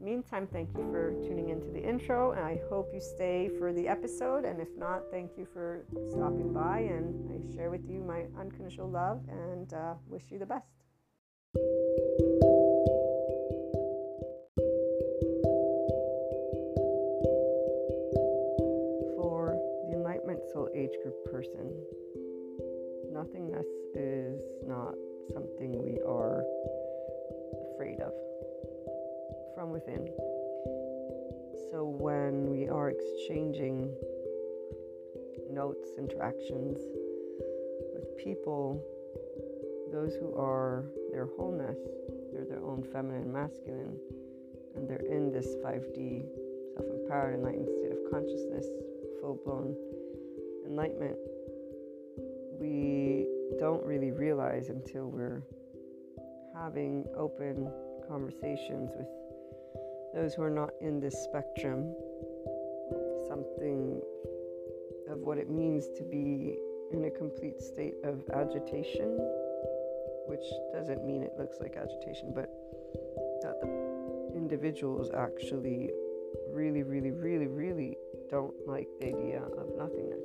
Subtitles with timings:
[0.00, 3.86] meantime, thank you for tuning into the intro, and I hope you stay for the
[3.86, 4.44] episode.
[4.44, 8.88] And if not, thank you for stopping by, and I share with you my unconditional
[8.88, 10.66] love and uh, wish you the best.
[19.16, 19.56] For
[19.88, 21.72] the Enlightenment Soul Age group person.
[23.12, 24.94] Nothingness is not
[25.32, 26.44] something we are
[27.74, 28.12] afraid of
[29.60, 30.08] from within.
[31.70, 33.92] So when we are exchanging
[35.52, 36.78] notes, interactions
[37.92, 38.82] with people,
[39.92, 41.76] those who are their wholeness,
[42.32, 43.98] they're their own feminine, masculine,
[44.76, 46.24] and they're in this 5D
[46.72, 48.66] self empowered, enlightened state of consciousness,
[49.20, 49.76] full blown
[50.64, 51.16] enlightenment,
[52.58, 53.26] we
[53.58, 55.42] don't really realize until we're
[56.54, 57.70] having open
[58.08, 59.06] conversations with
[60.14, 61.94] those who are not in this spectrum
[63.30, 64.02] something
[65.08, 66.58] of what it means to be
[66.92, 69.16] in a complete state of agitation,
[70.26, 72.50] which doesn't mean it looks like agitation, but
[73.42, 75.90] that the individuals actually
[76.52, 77.96] really, really, really, really
[78.28, 80.24] don't like the idea of nothingness.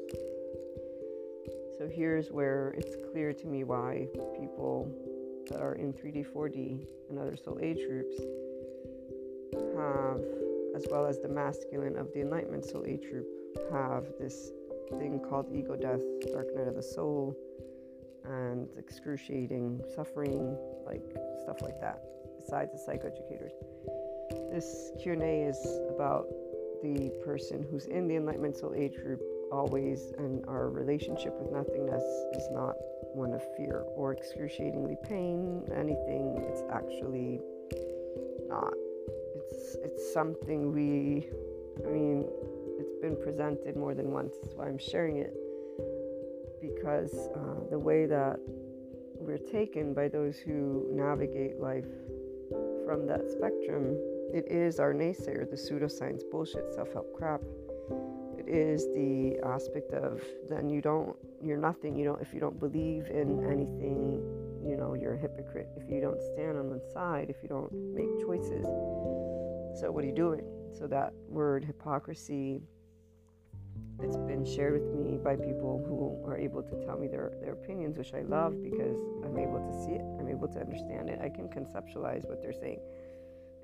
[1.78, 4.08] So here's where it's clear to me why
[4.40, 4.90] people
[5.50, 8.16] that are in 3D, 4D, and other soul age groups
[9.86, 10.22] have,
[10.76, 13.28] as well as the masculine of the Enlightenment soul age group,
[13.72, 14.52] have this
[14.92, 16.02] thing called ego death,
[16.32, 17.36] dark night of the soul,
[18.26, 21.04] and excruciating suffering, like
[21.44, 22.02] stuff like that.
[22.40, 23.54] Besides the psychoeducators,
[24.52, 25.58] this Q&A is
[25.90, 26.26] about
[26.84, 29.22] the person who's in the Enlightenment soul age group
[29.52, 32.04] always, and our relationship with nothingness
[32.36, 32.76] is not
[33.14, 36.36] one of fear or excruciatingly pain, anything.
[36.50, 37.40] It's actually
[38.48, 38.74] not.
[39.84, 41.30] It's something we.
[41.86, 42.26] I mean,
[42.80, 44.36] it's been presented more than once.
[44.42, 45.34] That's why I'm sharing it
[46.62, 48.40] because uh, the way that
[49.20, 51.86] we're taken by those who navigate life
[52.86, 53.98] from that spectrum,
[54.34, 57.42] it is our naysayer, the pseudoscience bullshit, self-help crap
[58.48, 62.60] it is the aspect of then you don't you're nothing you don't if you don't
[62.60, 64.22] believe in anything
[64.66, 67.72] you know you're a hypocrite if you don't stand on one side if you don't
[67.94, 68.66] make choices
[69.76, 70.46] so what are you doing
[70.78, 72.62] so that word hypocrisy
[74.02, 77.54] it's been shared with me by people who are able to tell me their, their
[77.54, 80.06] opinions which i love because i'm able to see it.
[80.26, 81.20] I'm able to understand it.
[81.22, 82.80] I can conceptualize what they're saying.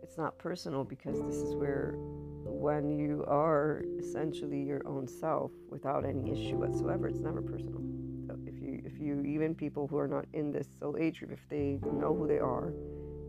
[0.04, 6.06] It's not personal because this is where when you are essentially your own self without
[6.06, 7.82] any issue whatsoever it's never personal.
[8.28, 11.32] So if you if you even people who are not in this soul age group
[11.32, 12.74] if they know who they are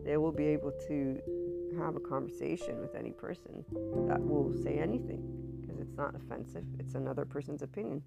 [0.05, 1.19] they will be able to
[1.77, 3.63] have a conversation with any person
[4.07, 5.21] that will say anything
[5.61, 8.01] because it's not offensive it's another person's opinion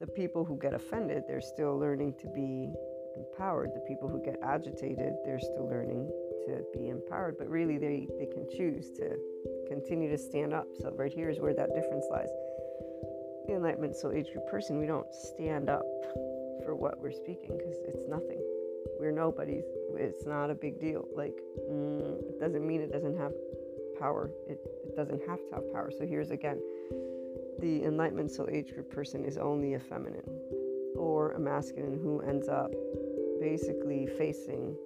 [0.00, 2.72] the people who get offended they're still learning to be
[3.16, 6.10] empowered the people who get agitated they're still learning
[6.46, 9.16] to be empowered, but really they, they can choose to
[9.68, 10.66] continue to stand up.
[10.80, 12.30] So, right here is where that difference lies.
[13.46, 15.84] The Enlightenment Soul Age Group person, we don't stand up
[16.64, 18.40] for what we're speaking because it's nothing.
[18.98, 19.64] We're nobodies.
[19.96, 21.06] It's not a big deal.
[21.14, 21.38] Like,
[21.70, 23.32] mm, it doesn't mean it doesn't have
[23.98, 25.90] power, it, it doesn't have to have power.
[25.96, 26.60] So, here's again
[27.58, 30.28] the Enlightenment Soul Age Group person is only a feminine
[30.94, 32.70] or a masculine who ends up
[33.40, 34.76] basically facing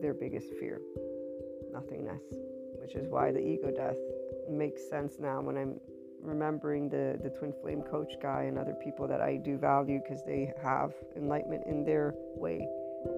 [0.00, 0.80] their biggest fear
[1.72, 2.22] nothingness,
[2.80, 3.96] which is why the ego death
[4.50, 5.80] makes sense now when I'm
[6.22, 10.22] remembering the, the twin flame coach guy and other people that I do value because
[10.24, 12.66] they have enlightenment in their way.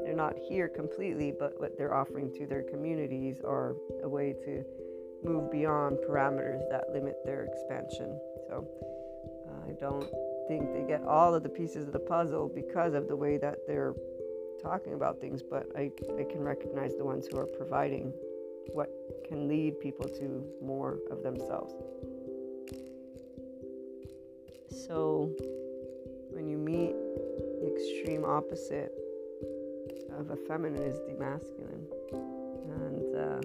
[0.05, 4.65] They're not here completely, but what they're offering to their communities are a way to
[5.25, 8.19] move beyond parameters that limit their expansion.
[8.49, 8.69] So
[9.49, 10.09] uh, I don't
[10.49, 13.59] think they get all of the pieces of the puzzle because of the way that
[13.67, 13.95] they're
[14.63, 18.13] talking about things, but I, I can recognize the ones who are providing
[18.73, 18.89] what
[19.29, 21.75] can lead people to more of themselves.
[24.87, 25.31] So,
[26.31, 26.95] when you meet
[27.61, 28.93] the extreme opposite
[30.19, 33.41] of a feminine is the masculine, and uh,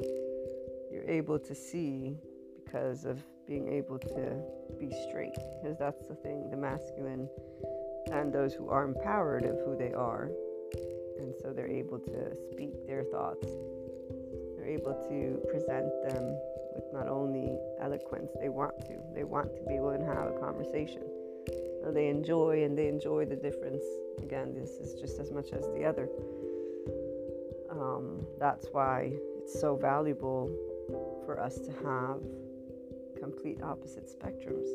[0.92, 2.18] you're able to see
[2.64, 4.42] because of being able to
[4.80, 5.38] be straight.
[5.62, 7.30] Because that's the thing the masculine
[8.12, 10.30] and those who are empowered of who they are.
[11.20, 13.48] And so they're able to speak their thoughts,
[14.56, 16.38] they're able to present them
[16.76, 19.00] with not only eloquence, they want to.
[19.16, 21.02] They want to be able to have a conversation.
[21.82, 23.84] So they enjoy and they enjoy the difference.
[24.22, 26.10] Again, this is just as much as the other.
[27.88, 30.52] Um, that's why it's so valuable
[31.26, 32.20] for us to have
[33.20, 34.68] complete opposite spectrums.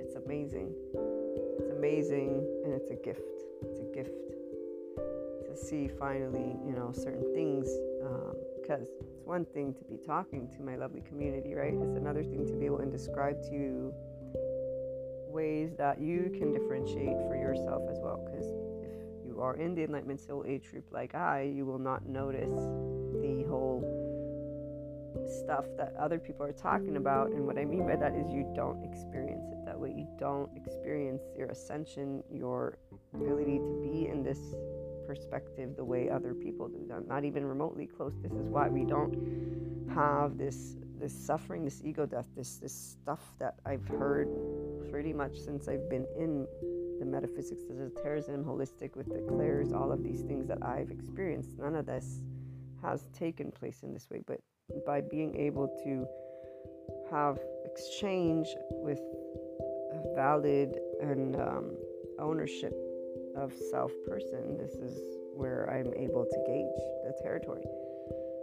[0.00, 0.72] It's amazing.
[1.58, 3.42] It's amazing and it's a gift.
[3.62, 4.14] It's a gift
[5.46, 7.68] to see finally, you know, certain things.
[8.60, 11.74] Because um, it's one thing to be talking to my lovely community, right?
[11.74, 13.94] It's another thing to be able to describe to you
[15.28, 18.24] ways that you can differentiate for yourself as well.
[18.24, 18.46] Because
[19.44, 22.54] are in the Enlightenment Soul Age group like I, you will not notice
[23.20, 23.82] the whole
[25.42, 27.30] stuff that other people are talking about.
[27.30, 29.92] And what I mean by that is you don't experience it that way.
[29.96, 32.78] You don't experience your ascension, your
[33.14, 34.40] ability to be in this
[35.06, 36.84] perspective the way other people do.
[36.88, 37.06] That.
[37.06, 38.14] Not even remotely close.
[38.22, 43.20] This is why we don't have this this suffering, this ego death, this this stuff
[43.38, 44.28] that I've heard
[44.90, 46.46] pretty much since I've been in
[46.98, 51.58] the metaphysics, the esotericism, holistic with the clairs, all of these things that I've experienced.
[51.58, 52.20] None of this
[52.82, 54.40] has taken place in this way, but
[54.86, 56.06] by being able to
[57.10, 59.00] have exchange with
[59.92, 61.76] a valid and um,
[62.18, 62.74] ownership
[63.36, 64.98] of self person, this is
[65.34, 67.64] where I'm able to gauge the territory.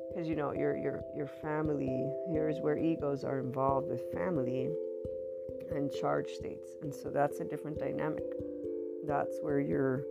[0.09, 4.69] Because you know, your your your family, here's where egos are involved with family
[5.71, 6.69] and charge states.
[6.81, 8.23] And so that's a different dynamic.
[9.07, 10.03] That's where you're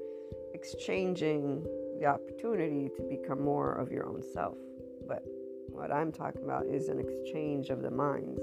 [0.55, 1.65] exchanging
[1.99, 4.57] the opportunity to become more of your own self.
[5.07, 5.23] But
[5.69, 8.41] what I'm talking about is an exchange of the minds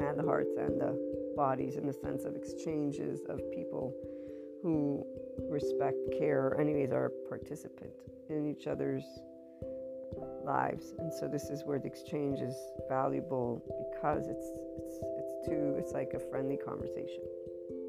[0.00, 0.96] and the hearts and the
[1.36, 3.94] bodies in the sense of exchanges of people
[4.62, 5.04] who
[5.48, 7.92] respect, care, anyways, are participant
[8.28, 9.04] in each other's
[10.44, 10.94] lives.
[10.98, 12.56] And so this is where the exchange is
[12.88, 13.62] valuable
[13.92, 14.48] because it's
[14.78, 14.98] it's
[15.44, 17.22] too it's like a friendly conversation.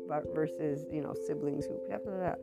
[0.08, 2.36] But versus, you know, siblings who blah, blah, blah,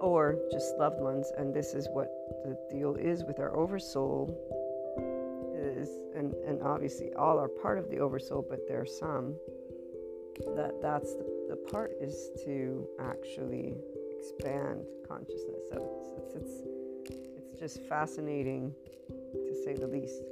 [0.00, 1.32] or just loved ones.
[1.38, 2.08] And this is what
[2.44, 4.36] the deal is with our oversoul
[5.56, 9.34] is, and, and obviously all are part of the oversoul, but there are some
[10.54, 13.74] that that's the, the part is to actually
[14.18, 15.62] expand consciousness.
[15.70, 18.74] So it's, it's, it's, it's just fascinating
[19.32, 20.24] to say the least to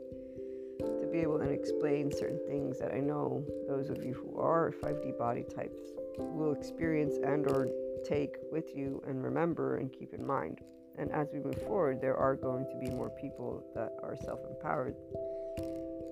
[1.14, 5.16] be able to explain certain things that I know those of you who are 5D
[5.16, 7.68] body types will experience and or
[8.04, 10.58] take with you and remember and keep in mind.
[10.98, 14.40] And as we move forward, there are going to be more people that are self
[14.50, 14.96] empowered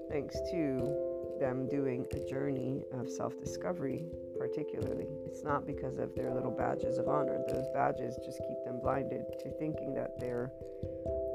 [0.08, 0.94] thanks to
[1.40, 4.04] them doing a journey of self discovery,
[4.38, 5.08] particularly.
[5.26, 7.40] It's not because of their little badges of honor.
[7.48, 10.52] Those badges just keep them blinded to thinking that they're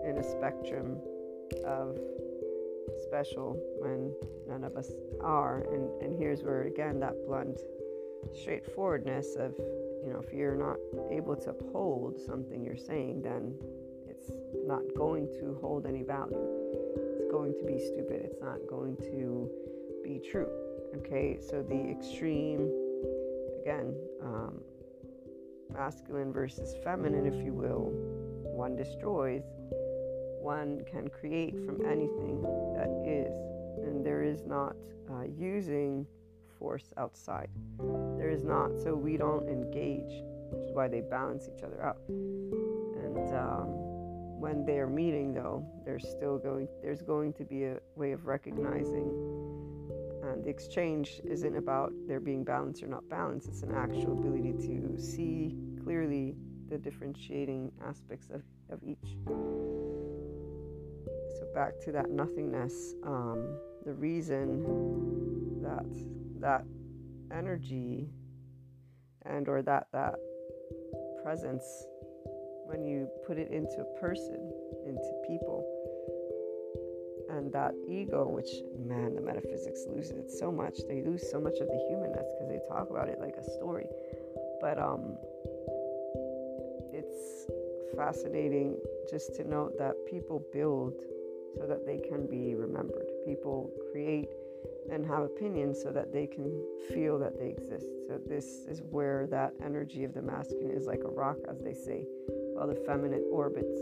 [0.06, 1.02] in a spectrum
[1.66, 1.98] of
[3.04, 4.14] special when
[4.48, 4.92] none of us
[5.22, 5.62] are.
[5.74, 7.60] And, and here's where, again, that blunt
[8.34, 9.54] straightforwardness of
[10.08, 10.78] you know, if you're not
[11.12, 13.54] able to uphold something you're saying, then
[14.08, 14.32] it's
[14.66, 16.38] not going to hold any value.
[17.20, 18.22] It's going to be stupid.
[18.24, 19.50] It's not going to
[20.04, 20.48] be true.
[20.96, 22.72] Okay, so the extreme,
[23.62, 24.62] again, um,
[25.74, 27.92] masculine versus feminine, if you will,
[28.44, 29.44] one destroys,
[30.42, 32.42] one can create from anything
[32.76, 33.34] that is.
[33.86, 34.76] And there is not
[35.10, 36.06] uh, using
[36.60, 37.50] force outside.
[38.18, 41.98] There is not, so we don't engage, which is why they balance each other out.
[42.08, 43.68] And um,
[44.40, 49.12] when they're meeting, though, there's still going, there's going to be a way of recognizing.
[50.24, 53.48] And the exchange isn't about there being balanced or not balanced.
[53.48, 56.36] It's an actual ability to see clearly
[56.70, 59.18] the differentiating aspects of, of each.
[61.38, 62.96] So back to that nothingness.
[63.04, 65.86] Um, the reason that
[66.42, 66.64] that
[67.32, 68.10] energy
[69.26, 70.16] and or that that
[71.24, 71.64] presence
[72.66, 74.52] when you put it into a person
[74.86, 75.64] into people
[77.30, 78.50] and that ego which
[78.86, 82.50] man the metaphysics loses it so much they lose so much of the humanness because
[82.50, 83.88] they talk about it like a story
[84.62, 85.18] but um
[86.94, 87.48] it's
[87.96, 88.78] fascinating
[89.10, 90.94] just to note that people build
[91.58, 94.30] so that they can be remembered people create
[94.92, 97.88] and have opinions so that they can feel that they exist.
[98.08, 101.74] So, this is where that energy of the masculine is like a rock, as they
[101.74, 102.06] say,
[102.54, 103.78] while the feminine orbits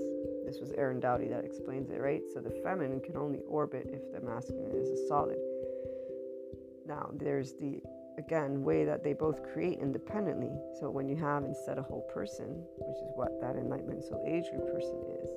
[0.46, 2.22] this was Aaron Dowdy that explains it, right?
[2.32, 5.38] So the feminine can only orbit if the masculine is a solid.
[6.88, 7.82] Now, there's the
[8.17, 10.51] again way that they both create independently.
[10.79, 14.46] So when you have instead a whole person, which is what that enlightenment soul age
[14.51, 15.29] group person is,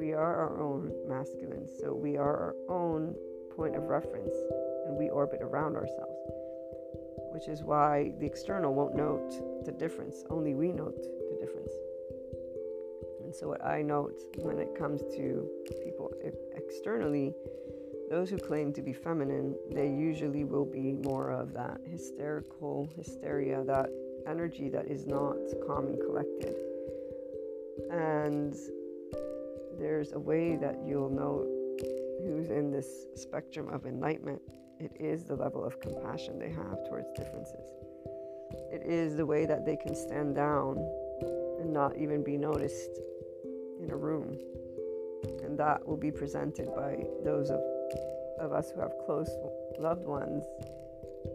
[0.00, 1.68] we are our own masculine.
[1.78, 3.14] So we are our own
[3.54, 4.34] point of reference
[4.86, 6.16] and we orbit around ourselves.
[7.34, 10.24] Which is why the external won't note the difference.
[10.30, 11.74] Only we note the difference.
[13.22, 15.48] And so, what I note when it comes to
[15.84, 16.10] people
[16.56, 17.34] externally,
[18.08, 23.62] those who claim to be feminine, they usually will be more of that hysterical hysteria,
[23.64, 23.90] that
[24.26, 26.56] energy that is not calm and collected.
[27.92, 28.56] And
[29.80, 31.46] there's a way that you'll know
[32.22, 34.40] who's in this spectrum of enlightenment.
[34.78, 37.66] It is the level of compassion they have towards differences.
[38.72, 40.76] It is the way that they can stand down
[41.60, 43.00] and not even be noticed
[43.80, 44.38] in a room.
[45.42, 47.60] And that will be presented by those of
[48.40, 49.30] of us who have close
[49.78, 50.44] loved ones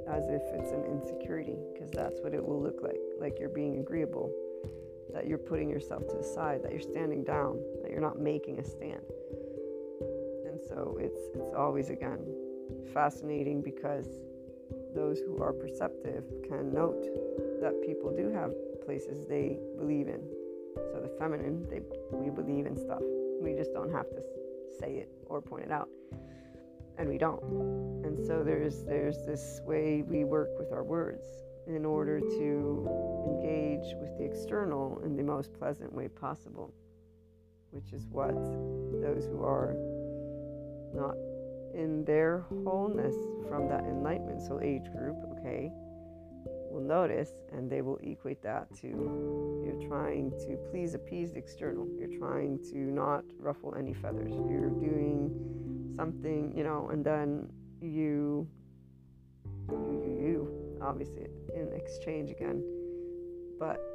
[0.10, 3.00] as if it's an insecurity, because that's what it will look like.
[3.20, 4.32] Like you're being agreeable,
[5.14, 7.62] that you're putting yourself to the side, that you're standing down,
[7.96, 9.00] you're not making a stand.
[10.46, 12.20] And so it's it's always again
[12.94, 14.06] fascinating because
[14.94, 17.06] those who are perceptive can note
[17.62, 18.52] that people do have
[18.86, 20.20] places they believe in.
[20.92, 21.80] So the feminine, they
[22.12, 23.02] we believe in stuff.
[23.42, 24.22] We just don't have to
[24.78, 25.88] say it or point it out
[26.98, 27.42] and we don't.
[28.04, 31.24] And so there's there's this way we work with our words
[31.66, 32.90] in order to
[33.26, 36.74] engage with the external in the most pleasant way possible,
[37.76, 38.34] which is what
[39.02, 39.76] those who are
[40.94, 41.16] not
[41.76, 43.16] in their wholeness
[43.50, 45.70] from that enlightenment, so age group, okay,
[46.72, 48.88] will notice and they will equate that to
[49.66, 51.86] you're trying to please appease the external.
[52.00, 54.34] You're trying to not ruffle any feathers.
[54.34, 57.50] You're doing something, you know, and then
[57.82, 58.48] you,
[59.70, 62.64] you, you, you, obviously in exchange again.
[63.60, 63.95] But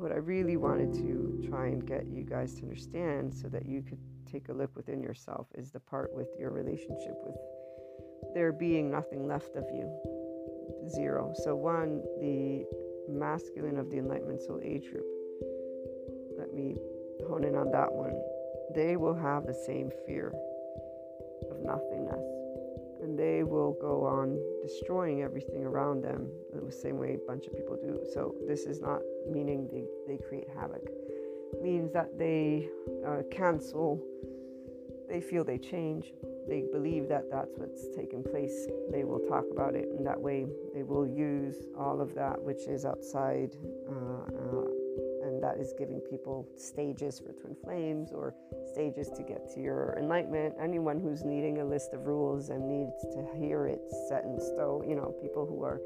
[0.00, 3.82] what I really wanted to try and get you guys to understand so that you
[3.82, 3.98] could
[4.30, 7.36] take a look within yourself is the part with your relationship with
[8.34, 9.90] there being nothing left of you.
[10.88, 11.32] Zero.
[11.34, 12.64] So, one, the
[13.08, 15.04] masculine of the Enlightenment Soul Age group.
[16.38, 16.76] Let me
[17.28, 18.14] hone in on that one.
[18.74, 20.32] They will have the same fear
[21.50, 22.39] of nothingness.
[23.10, 27.56] And they will go on destroying everything around them the same way a bunch of
[27.56, 27.98] people do.
[28.14, 30.84] So, this is not meaning they, they create havoc.
[31.52, 32.68] It means that they
[33.04, 34.00] uh, cancel,
[35.08, 36.12] they feel they change,
[36.46, 38.68] they believe that that's what's taking place.
[38.92, 40.46] They will talk about it in that way.
[40.72, 43.56] They will use all of that which is outside
[43.88, 44.30] uh,
[45.58, 48.34] is giving people stages for twin flames or
[48.72, 50.54] stages to get to your enlightenment.
[50.60, 54.88] Anyone who's needing a list of rules and needs to hear it set in stone,
[54.88, 55.80] you know, people who are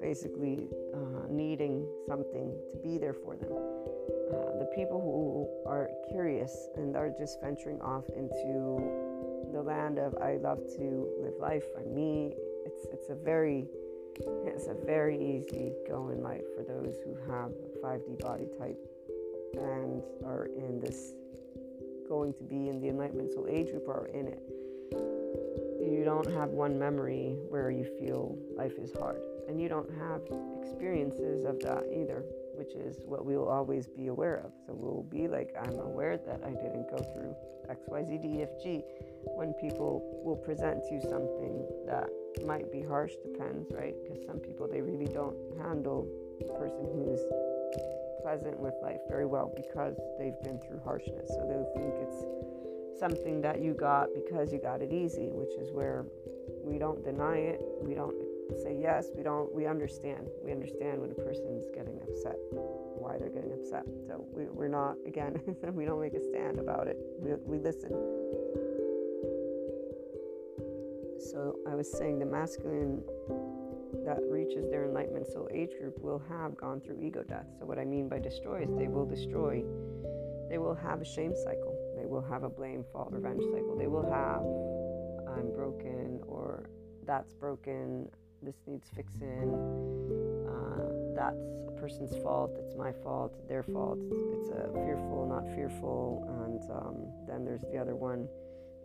[0.00, 3.52] basically uh, needing something to be there for them.
[3.52, 10.14] Uh, the people who are curious and are just venturing off into the land of
[10.22, 12.34] I love to live life on me.
[12.66, 13.66] It's it's a very
[14.44, 18.76] it's a very easy going life for those who have a 5D body type
[19.54, 21.12] and are in this
[22.08, 24.42] going to be in the enlightenment soul age group are in it.
[25.80, 30.22] You don't have one memory where you feel life is hard and you don't have
[30.62, 34.52] experiences of that either which is what we will always be aware of.
[34.66, 37.34] So we'll be like i'm aware that i didn't go through
[37.70, 38.82] xyzdfg
[39.36, 42.08] when people will present to you something that
[42.46, 43.94] might be harsh depends right?
[44.02, 46.06] Because some people they really don't handle
[46.38, 47.20] the person who's
[48.22, 51.28] pleasant with life very well because they've been through harshness.
[51.28, 55.72] So they'll think it's something that you got because you got it easy, which is
[55.72, 56.06] where
[56.64, 57.60] we don't deny it.
[57.82, 58.16] We don't
[58.62, 59.08] say yes.
[59.16, 59.54] We don't.
[59.54, 60.28] We understand.
[60.42, 63.84] We understand when a person's getting upset, why they're getting upset.
[64.06, 65.40] So we, we're not again.
[65.72, 66.98] we don't make a stand about it.
[67.18, 67.90] We, we listen.
[71.20, 73.02] So I was saying the masculine
[74.08, 77.44] that reaches their enlightenment soul age group will have gone through ego death.
[77.58, 79.62] So, what I mean by destroy is they will destroy,
[80.48, 83.86] they will have a shame cycle, they will have a blame, fault, revenge cycle, they
[83.86, 84.40] will have
[85.36, 86.70] I'm broken or
[87.04, 88.08] that's broken,
[88.42, 89.52] this needs fixing,
[90.48, 93.98] uh, that's a person's fault, it's my fault, their fault,
[94.32, 98.26] it's, a fearful, not fearful, and um, then there's the other one,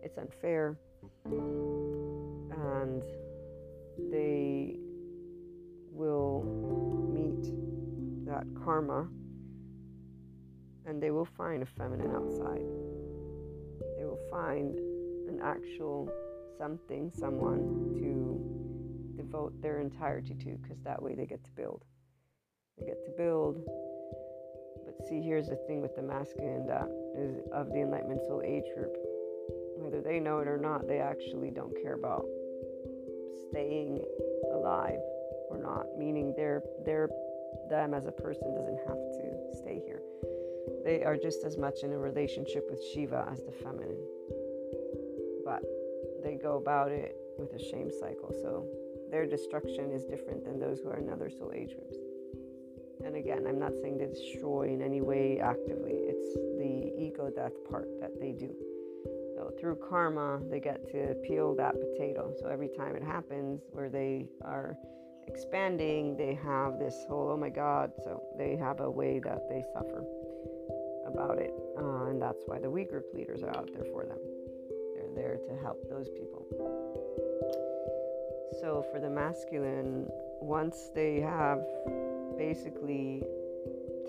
[0.01, 0.77] it's unfair,
[1.25, 3.03] and
[4.12, 4.83] they
[5.93, 6.43] will
[7.13, 9.08] meet that karma
[10.86, 12.65] and they will find a feminine outside.
[13.97, 14.77] They will find
[15.29, 16.12] an actual
[16.58, 21.84] something, someone to devote their entirety to, because that way they get to build.
[22.79, 23.62] They get to build.
[24.86, 28.65] But see, here's the thing with the masculine that is of the Enlightenment Soul Age
[28.75, 28.95] group.
[29.77, 32.25] Whether they know it or not, they actually don't care about
[33.49, 34.03] staying
[34.53, 34.99] alive
[35.54, 37.10] or not, meaning they're, they're
[37.70, 40.02] them as a person doesn't have to stay here.
[40.84, 43.98] They are just as much in a relationship with Shiva as the feminine.
[45.46, 45.63] But
[46.24, 48.34] they go about it with a shame cycle.
[48.42, 48.66] So
[49.10, 51.98] their destruction is different than those who are in other soul age groups.
[53.06, 57.54] And again, I'm not saying they destroy in any way actively, it's the ego death
[57.70, 58.56] part that they do.
[59.36, 62.34] So through karma, they get to peel that potato.
[62.39, 64.78] So every time it happens where they are
[65.27, 69.63] expanding, they have this whole, oh my God, so they have a way that they
[69.73, 70.03] suffer
[71.07, 71.53] about it.
[71.77, 74.19] Uh, and that's why the we group leaders are out there for them.
[74.95, 76.45] They're there to help those people.
[78.62, 80.07] So for the masculine,
[80.39, 81.59] once they have
[82.38, 83.23] basically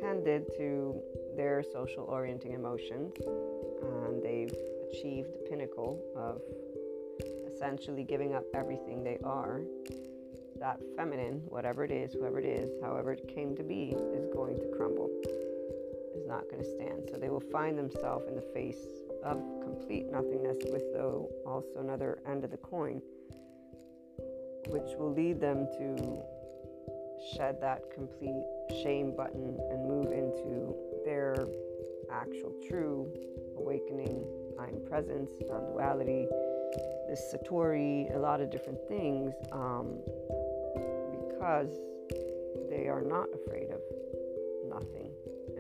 [0.01, 1.01] tended to
[1.37, 3.15] their social orienting emotions
[3.83, 4.55] and they've
[4.91, 6.43] achieved the pinnacle of
[7.53, 9.63] essentially giving up everything they are,
[10.65, 14.59] that feminine, whatever it is, whoever it is, however it came to be, is going
[14.59, 15.11] to crumble,
[16.17, 17.03] is not going to stand.
[17.11, 18.81] So they will find themselves in the face
[19.23, 23.03] of complete nothingness with, though, also another end of the coin,
[24.69, 26.23] which will lead them to
[27.37, 28.45] shed that complete
[28.83, 30.75] shame button and move into
[31.05, 31.47] their
[32.11, 33.13] actual true
[33.59, 34.25] awakening,
[34.59, 36.27] I'm presence, non duality,
[37.07, 39.99] this Satori, a lot of different things, um,
[41.45, 41.77] because
[42.71, 43.81] they are not afraid of
[44.67, 45.11] nothing.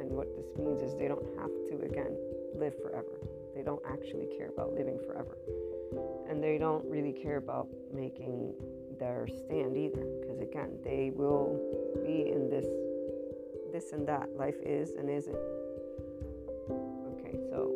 [0.01, 2.16] And what this means is they don't have to, again,
[2.57, 3.20] live forever.
[3.55, 5.37] They don't actually care about living forever.
[6.27, 8.55] And they don't really care about making
[8.99, 11.59] their stand either because again they will
[12.07, 12.64] be in this
[13.73, 15.35] this and that life is and isn't
[17.11, 17.75] okay so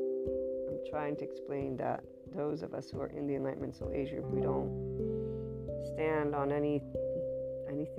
[0.71, 2.05] i'm trying to explain that
[2.37, 4.71] those of us who are in the enlightenment soul group we don't
[5.93, 6.81] stand on any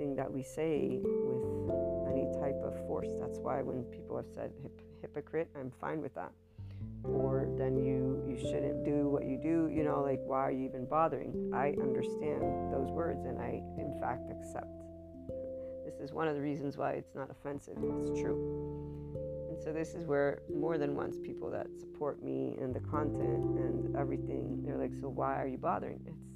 [0.00, 3.08] anything that we say with any type of force.
[3.20, 4.52] That's why when people have said
[5.02, 6.32] hypocrite i'm fine with that.
[7.04, 10.64] Or then you you shouldn't do what you do you know like why are you
[10.64, 11.50] even bothering?
[11.54, 14.82] I understand those words and i in fact accept.
[15.84, 17.76] This is one of the reasons why it's not offensive.
[17.76, 18.38] It's true.
[19.50, 23.58] And so this is where more than once people that support me and the content
[23.58, 26.00] and everything they're like so why are you bothering?
[26.06, 26.29] It's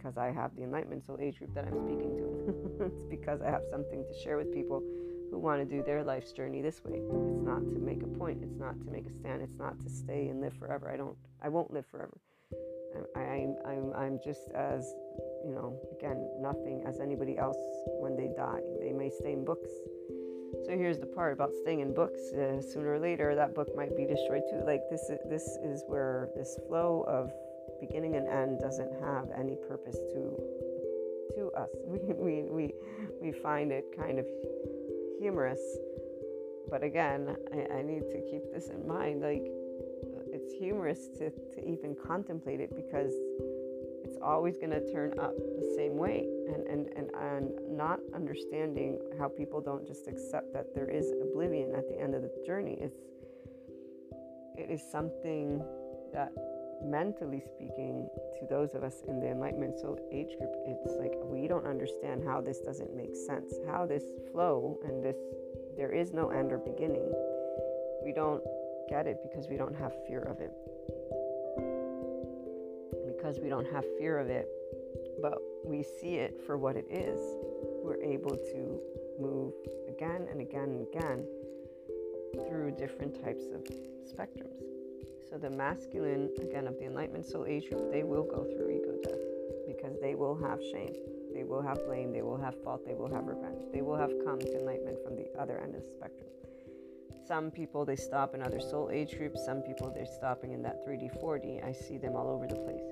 [0.00, 3.50] because i have the enlightenment soul age group that i'm speaking to it's because i
[3.50, 4.82] have something to share with people
[5.30, 6.98] who want to do their life's journey this way.
[6.98, 8.40] It's not to make a point.
[8.42, 9.42] It's not to make a stand.
[9.42, 10.90] It's not to stay and live forever.
[10.90, 11.16] I don't.
[11.42, 12.18] I won't live forever.
[13.16, 13.56] I, I'm.
[13.66, 13.92] I'm.
[13.94, 14.92] I'm just as
[15.44, 15.78] you know.
[15.98, 17.58] Again, nothing as anybody else
[18.00, 18.60] when they die.
[18.80, 19.70] They may stay in books.
[20.66, 22.20] So here's the part about staying in books.
[22.32, 24.62] Uh, sooner or later, that book might be destroyed too.
[24.66, 25.02] Like this.
[25.08, 27.32] Is, this is where this flow of
[27.80, 30.36] beginning and end doesn't have any purpose to
[31.36, 31.68] to us.
[31.86, 32.74] We we we
[33.20, 34.26] we find it kind of
[35.18, 35.60] humorous.
[36.70, 39.22] But again, I, I need to keep this in mind.
[39.22, 39.42] Like,
[40.32, 43.12] it's humorous to, to even contemplate it because
[44.04, 46.26] it's always going to turn up the same way.
[46.46, 51.74] And, and, and, and not understanding how people don't just accept that there is oblivion
[51.74, 52.78] at the end of the journey.
[52.80, 52.96] It's,
[54.56, 55.62] it is something
[56.12, 56.32] that
[56.82, 60.52] mentally speaking, to those of us in the Enlightenment Soul age group,
[60.84, 65.16] it's like we don't understand how this doesn't make sense, how this flow and this,
[65.76, 67.10] there is no end or beginning.
[68.04, 68.42] We don't
[68.88, 70.52] get it because we don't have fear of it.
[73.06, 74.48] Because we don't have fear of it,
[75.20, 77.20] but we see it for what it is,
[77.84, 78.80] we're able to
[79.20, 79.52] move
[79.88, 81.26] again and again and again
[82.48, 83.62] through different types of
[84.06, 84.79] spectrums.
[85.30, 88.98] So the masculine, again, of the enlightenment soul age group, they will go through ego
[89.04, 89.20] death
[89.64, 90.92] because they will have shame,
[91.32, 94.10] they will have blame, they will have fault, they will have revenge, they will have
[94.24, 96.26] come to enlightenment from the other end of the spectrum.
[97.28, 99.44] Some people they stop in other soul age groups.
[99.44, 101.64] Some people they're stopping in that 3D, 4D.
[101.64, 102.82] I see them all over the place.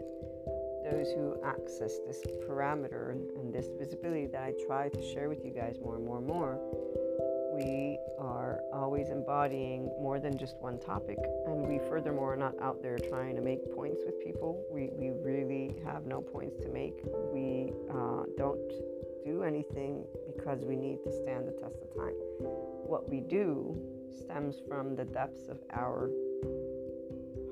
[0.85, 5.51] Those who access this parameter and this visibility that I try to share with you
[5.51, 6.61] guys more and more and more
[7.59, 11.19] we are always embodying more than just one topic.
[11.47, 14.65] And we, furthermore, are not out there trying to make points with people.
[14.71, 16.95] We, we really have no points to make.
[17.33, 18.71] We uh, don't
[19.25, 20.05] do anything
[20.37, 22.15] because we need to stand the test of time.
[22.87, 23.77] What we do
[24.23, 26.11] stems from the depths of our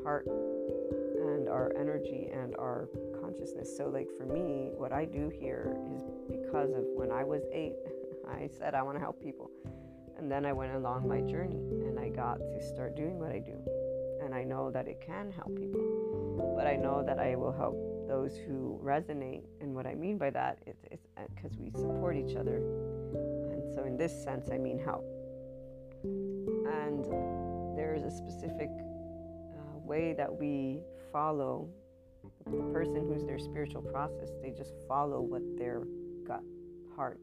[0.05, 2.89] heart and our energy and our
[3.21, 3.77] consciousness.
[3.77, 7.75] So, like for me, what I do here is because of when I was eight,
[8.31, 9.51] I said I want to help people.
[10.19, 13.39] And then I went along my journey and I got to start doing what I
[13.39, 13.59] do.
[14.23, 16.55] And I know that it can help people.
[16.57, 17.77] But I know that I will help
[18.09, 19.43] those who resonate.
[19.61, 20.77] And what I mean by that is
[21.35, 22.57] because uh, we support each other.
[22.57, 25.05] And so, in this sense, I mean help.
[26.03, 27.05] And
[27.77, 30.81] there is a specific uh, way that we
[31.13, 31.69] follow
[32.47, 34.31] the person who's their spiritual process.
[34.43, 35.83] They just follow what their
[36.27, 36.43] gut,
[36.97, 37.21] heart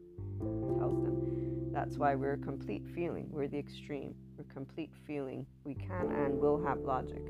[0.78, 1.33] tells them.
[1.74, 3.26] That's why we're complete feeling.
[3.30, 4.14] We're the extreme.
[4.38, 5.44] We're complete feeling.
[5.64, 7.22] We can and will have logic,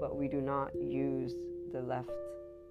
[0.00, 1.34] but we do not use
[1.74, 2.08] the left.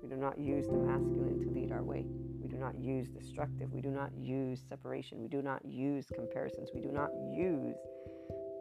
[0.02, 2.08] We do not use the masculine to lead our way.
[2.42, 3.72] We do not use destructive.
[3.72, 5.22] We do not use separation.
[5.22, 6.70] We do not use comparisons.
[6.74, 7.76] We do not use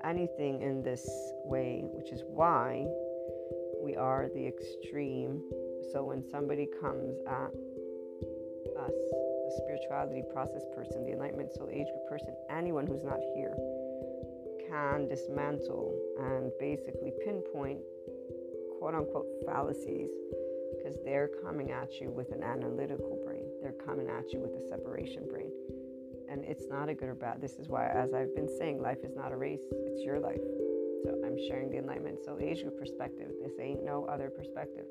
[0.05, 1.09] anything in this
[1.47, 2.85] way, which is why
[3.83, 5.43] we are the extreme.
[5.93, 7.53] So when somebody comes at
[8.79, 8.93] us,
[9.57, 13.55] spirituality process person, the enlightenment soul age group person, anyone who's not here
[14.69, 17.81] can dismantle and basically pinpoint
[18.79, 20.11] quote unquote fallacies
[20.77, 23.45] because they're coming at you with an analytical brain.
[23.63, 25.51] They're coming at you with a separation brain.
[26.29, 27.41] And it's not a good or bad.
[27.41, 30.41] This is why, as I've been saying, life is not a race, it's your life.
[31.05, 33.31] So I'm sharing the enlightenment soul age group perspective.
[33.43, 34.87] This ain't no other perspective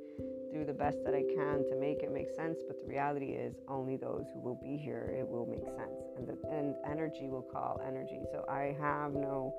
[0.54, 3.56] do the best that I can to make it make sense, but the reality is
[3.68, 6.00] only those who will be here, it will make sense.
[6.18, 8.22] And, the, and energy will call energy.
[8.32, 9.54] So I have no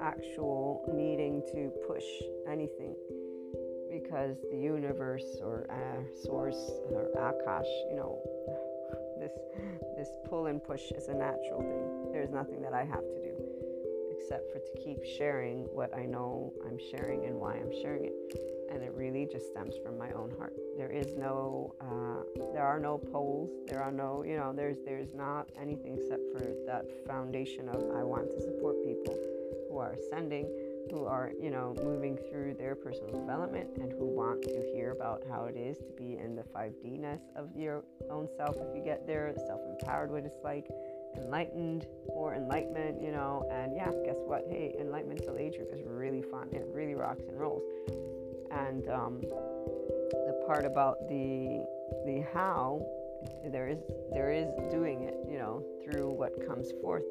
[0.00, 2.04] actual needing to push
[2.50, 2.94] anything
[3.90, 8.18] because the universe or uh, source or akash, you know,
[9.20, 9.32] this
[9.96, 12.12] this pull and push is a natural thing.
[12.12, 13.27] There's nothing that I have to do
[14.28, 18.12] except for to keep sharing what I know I'm sharing and why I'm sharing it
[18.70, 20.54] and it really just stems from my own heart.
[20.76, 23.50] There is no, uh, there are no poles.
[23.66, 28.02] There are no, you know, there's there's not anything except for that foundation of I
[28.02, 29.16] want to support people
[29.70, 30.46] who are ascending,
[30.90, 35.22] who are, you know, moving through their personal development, and who want to hear about
[35.30, 39.06] how it is to be in the 5D-ness of your own self if you get
[39.06, 40.68] there, self-empowered, what it's like
[41.16, 44.44] enlightened or enlightenment, you know, and yeah, guess what?
[44.48, 46.48] Hey, enlightenment soul age group is really fun.
[46.52, 47.62] It really rocks and rolls
[48.50, 51.64] and um, the part about the
[52.06, 52.84] the how
[53.50, 53.78] there is
[54.12, 57.02] there is doing it you know through what comes forth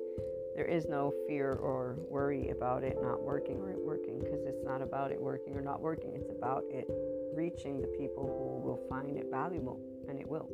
[0.55, 4.63] there is no fear or worry about it not working or it working because it's
[4.63, 6.87] not about it working or not working it's about it
[7.33, 10.49] reaching the people who will find it valuable and it will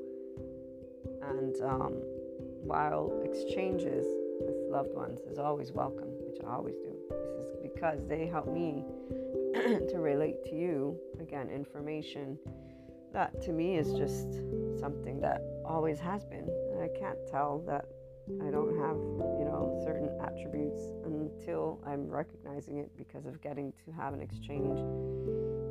[1.21, 2.01] and um,
[2.63, 4.05] while exchanges
[4.41, 6.93] with loved ones is always welcome which i always do
[7.37, 8.83] this is because they help me
[9.89, 10.97] to relate to you.
[11.19, 12.39] Again, information
[13.13, 14.41] that to me is just
[14.79, 16.49] something that always has been.
[16.81, 17.85] I can't tell that
[18.41, 18.97] I don't have,
[19.37, 24.79] you know, certain attributes until I'm recognizing it because of getting to have an exchange,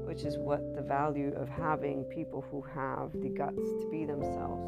[0.06, 4.62] which is what the value of having people who have the guts to be themselves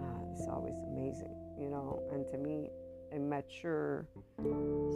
[0.00, 2.02] uh, is always amazing, you know.
[2.12, 2.70] And to me,
[3.12, 4.06] a mature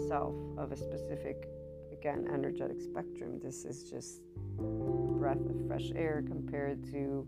[0.08, 1.48] self of a specific
[1.92, 3.40] again, energetic spectrum.
[3.42, 4.20] This is just
[4.58, 7.26] a breath of fresh air compared to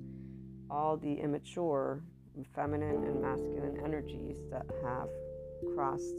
[0.71, 2.03] all the immature
[2.55, 5.09] feminine and masculine energies that have
[5.75, 6.19] crossed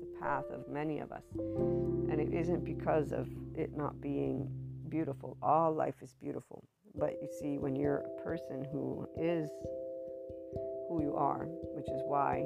[0.00, 1.24] the path of many of us.
[1.34, 4.48] And it isn't because of it not being
[4.88, 5.36] beautiful.
[5.42, 6.64] All life is beautiful.
[6.94, 9.50] But you see, when you're a person who is
[10.88, 12.44] who you are, which is why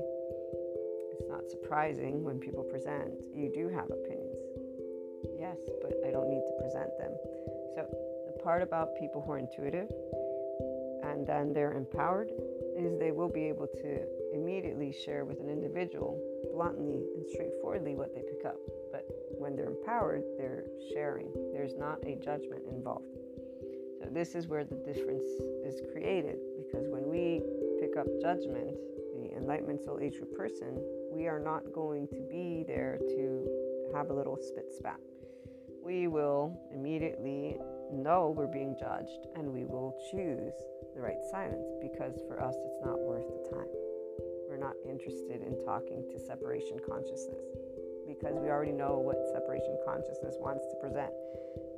[1.13, 4.43] it's not surprising when people present, you do have opinions
[5.43, 7.13] yes, but I don't need to present them.
[7.75, 7.87] So,
[8.27, 9.91] the part about people who are intuitive
[11.03, 12.31] and then they're empowered
[12.79, 16.19] is they will be able to immediately share with an individual
[16.55, 18.57] bluntly and straightforwardly what they pick up.
[18.93, 19.05] But
[19.37, 21.27] when they're empowered, they're sharing.
[21.53, 23.11] There's not a judgment involved.
[23.99, 25.27] So, this is where the difference
[25.67, 27.43] is created because when we
[27.83, 28.71] pick up judgment,
[29.19, 30.79] the enlightenment soul age person,
[31.11, 35.01] we are not going to be there to have a little spit spat
[35.83, 37.57] we will immediately
[37.93, 40.55] know we're being judged and we will choose
[40.95, 43.69] the right silence because for us it's not worth the time.
[44.49, 47.43] We're not interested in talking to separation consciousness
[48.07, 51.11] because we already know what separation consciousness wants to present.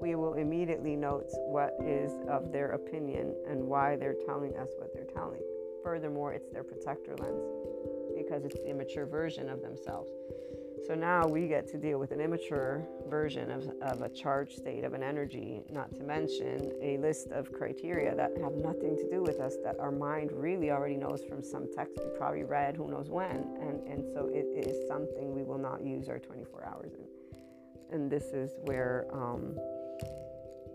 [0.01, 4.93] We will immediately note what is of their opinion and why they're telling us what
[4.93, 5.41] they're telling.
[5.85, 7.45] Furthermore, it's their protector lens
[8.17, 10.11] because it's the immature version of themselves
[10.87, 14.85] So now we get to deal with an immature version of, of a charged state
[14.85, 19.23] of an energy, not to mention a list of criteria that have nothing to do
[19.23, 22.89] with us that our mind really already knows from some text we probably read, who
[22.89, 23.57] knows when.
[23.61, 27.95] And, and so it is something we will not use our 24 hours in.
[27.95, 29.55] And this is where um,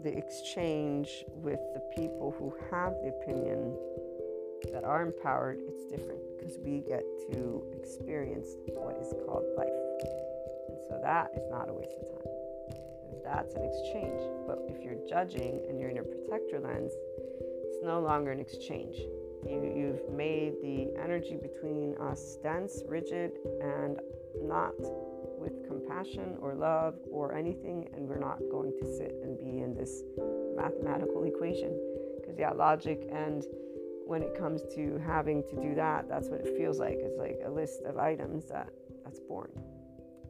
[0.03, 3.75] the exchange with the people who have the opinion
[4.71, 9.67] that are empowered, it's different because we get to experience what is called life.
[10.69, 12.19] And so that is not a waste of time.
[13.23, 14.21] That's an exchange.
[14.47, 16.91] But if you're judging and you're in a protector lens,
[17.63, 18.97] it's no longer an exchange.
[19.47, 23.99] You, you've made the energy between us dense, rigid, and
[24.41, 24.73] not
[25.39, 29.73] with compassion or love or anything, and we're not going to sit and be in
[29.73, 30.03] this
[30.57, 31.71] mathematical equation.
[32.19, 33.45] Because, yeah, logic and
[34.09, 36.97] when it comes to having to do that, that's what it feels like.
[36.97, 38.67] It's like a list of items that
[39.03, 39.53] that's boring.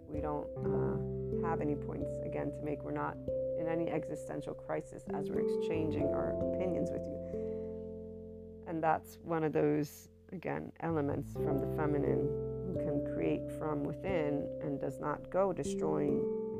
[0.09, 2.83] We don't uh, have any points again to make.
[2.83, 3.15] We're not
[3.57, 8.65] in any existential crisis as we're exchanging our opinions with you.
[8.67, 12.27] And that's one of those again elements from the feminine
[12.67, 16.17] who can create from within and does not go destroying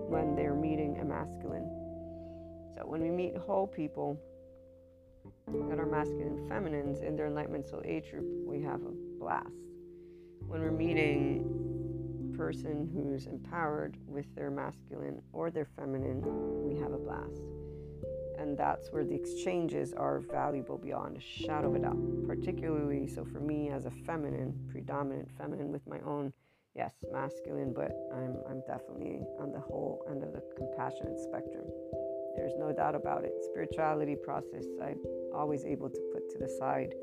[0.08, 1.70] when they're meeting a masculine.
[2.78, 4.18] So when we meet whole people
[5.70, 9.50] that are masculine and feminines in their enlightenment soul age group, we have a blast.
[10.48, 16.22] When we're meeting a person who's empowered with their masculine or their feminine,
[16.64, 17.42] we have a blast.
[18.38, 21.98] And that's where the exchanges are valuable beyond a shadow of a doubt.
[22.26, 26.32] Particularly so for me as a feminine, predominant feminine with my own,
[26.76, 31.66] yes, masculine, but I'm, I'm definitely on the whole end of the compassionate spectrum.
[32.36, 33.34] There's no doubt about it.
[33.52, 35.00] Spirituality process, I'm
[35.34, 36.94] always able to put to the side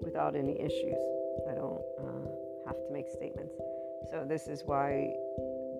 [0.00, 0.98] without any issues.
[1.50, 2.28] I don't uh,
[2.66, 3.54] have to make statements.
[4.10, 5.12] So, this is why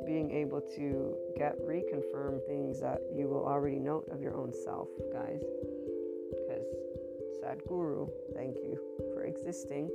[0.07, 4.89] being able to get reconfirm things that you will already note of your own self,
[5.13, 5.43] guys.
[6.31, 6.67] Because
[7.43, 8.79] Sadhguru, thank you
[9.13, 9.91] for existing.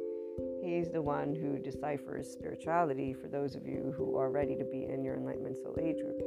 [0.62, 4.86] He's the one who deciphers spirituality for those of you who are ready to be
[4.86, 6.22] in your enlightenment soul age group.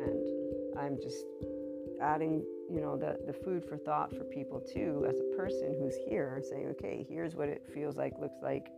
[0.00, 1.24] And I'm just
[2.00, 5.96] adding you know the, the food for thought for people too as a person who's
[6.08, 8.68] here saying okay here's what it feels like looks like.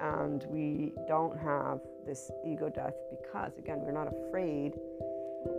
[0.00, 4.74] And we don't have this ego death because again we're not afraid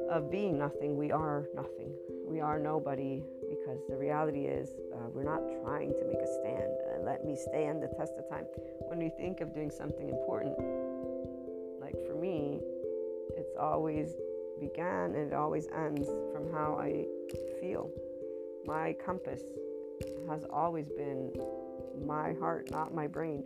[0.09, 0.97] of being nothing.
[0.97, 1.91] We are nothing.
[2.25, 6.71] We are nobody because the reality is uh, we're not trying to make a stand.
[6.87, 8.45] Uh, let me stand the test of time.
[8.87, 10.55] When we think of doing something important
[11.89, 12.59] like for me
[13.37, 14.13] it's always
[14.59, 17.05] began and it always ends from how I
[17.59, 17.91] feel.
[18.65, 19.41] My compass
[20.27, 21.31] has always been
[22.05, 23.43] my heart, not my brain.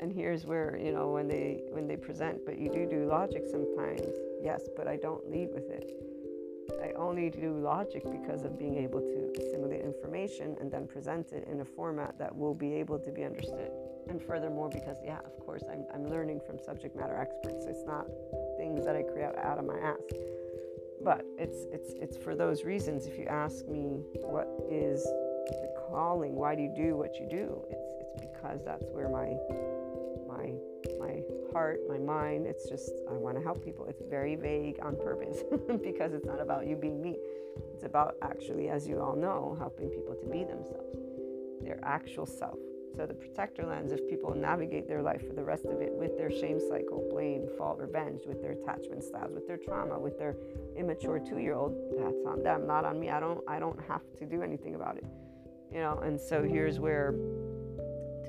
[0.00, 3.44] And here's where, you know, when they when they present, but you do do logic
[3.50, 4.02] sometimes.
[4.42, 5.90] Yes, but I don't lead with it.
[6.82, 11.46] I only do logic because of being able to assimilate information and then present it
[11.50, 13.70] in a format that will be able to be understood.
[14.08, 17.64] And furthermore, because, yeah, of course, I'm, I'm learning from subject matter experts.
[17.66, 18.06] It's not
[18.58, 20.00] things that I create out of my ass
[21.04, 26.34] but it's it's it's for those reasons if you ask me what is the calling
[26.34, 29.34] why do you do what you do it's it's because that's where my
[30.28, 30.52] my
[30.98, 31.20] my
[31.52, 35.42] heart my mind it's just i want to help people it's very vague on purpose
[35.82, 37.16] because it's not about you being me
[37.82, 40.96] it's about actually as you all know helping people to be themselves
[41.62, 42.58] their actual self
[42.94, 46.18] so, the protector lens, if people navigate their life for the rest of it with
[46.18, 50.36] their shame cycle, blame, fault, revenge, with their attachment styles, with their trauma, with their
[50.76, 53.08] immature two year old, that's on them, not on me.
[53.08, 55.06] I don't, I don't have to do anything about it.
[55.72, 57.14] You know, and so here's where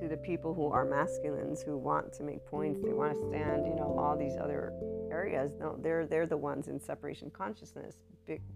[0.04, 3.66] to the people who are masculines who want to make points, they want to stand,
[3.66, 4.74] you know, all these other
[5.10, 5.54] areas.
[5.58, 7.96] No, they're they're the ones in separation consciousness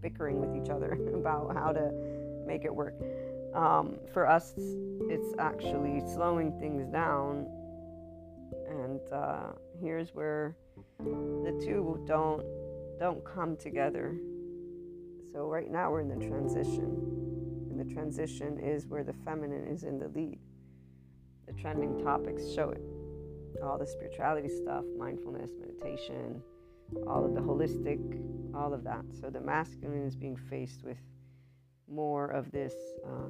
[0.01, 1.89] bickering with each other about how to
[2.45, 2.95] make it work.
[3.55, 7.47] Um, for us, it's actually slowing things down.
[8.67, 10.57] And uh, here's where
[10.99, 12.45] the two don't
[12.99, 14.17] don't come together.
[15.31, 19.83] So right now we're in the transition, and the transition is where the feminine is
[19.83, 20.39] in the lead.
[21.47, 22.81] The trending topics show it.
[23.63, 26.41] All the spirituality stuff, mindfulness, meditation,
[27.07, 27.99] all of the holistic,
[28.53, 29.03] all of that.
[29.19, 30.97] So the masculine is being faced with
[31.89, 32.73] more of this
[33.05, 33.29] uh,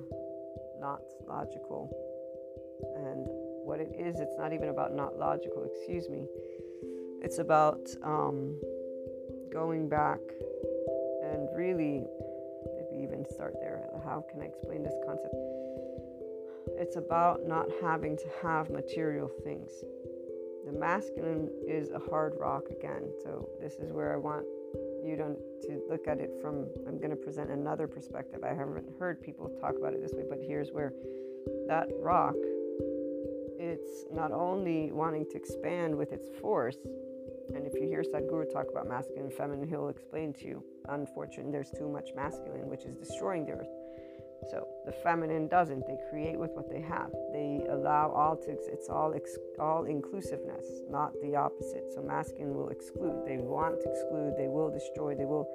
[0.80, 1.90] not logical.
[2.96, 3.26] And
[3.66, 6.28] what it is, it's not even about not logical, excuse me.
[7.22, 8.60] It's about um,
[9.52, 10.20] going back
[11.24, 12.06] and really,
[12.80, 15.36] if we even start there, how can I explain this concept?
[16.76, 19.72] It's about not having to have material things.
[20.66, 23.10] the masculine is a hard rock again.
[23.24, 24.46] So this is where I want
[25.04, 26.68] you to, to look at it from.
[26.86, 28.44] I'm going to present another perspective.
[28.44, 30.94] I haven't heard people talk about it this way, but here's where
[31.68, 32.36] that rock.
[33.60, 36.78] It's not only wanting to expand with its force,
[37.56, 41.52] and if you hear Sadhguru talk about masculine and feminine, he'll explain to you, unfortunately,
[41.52, 43.68] there's too much masculine, which is destroying the earth.
[44.88, 45.86] The feminine doesn't.
[45.86, 47.12] They create with what they have.
[47.34, 48.52] They allow all to.
[48.52, 51.92] It's all ex, all inclusiveness, not the opposite.
[51.94, 53.26] So masculine will exclude.
[53.26, 54.36] They want to exclude.
[54.38, 55.14] They will destroy.
[55.14, 55.46] They will.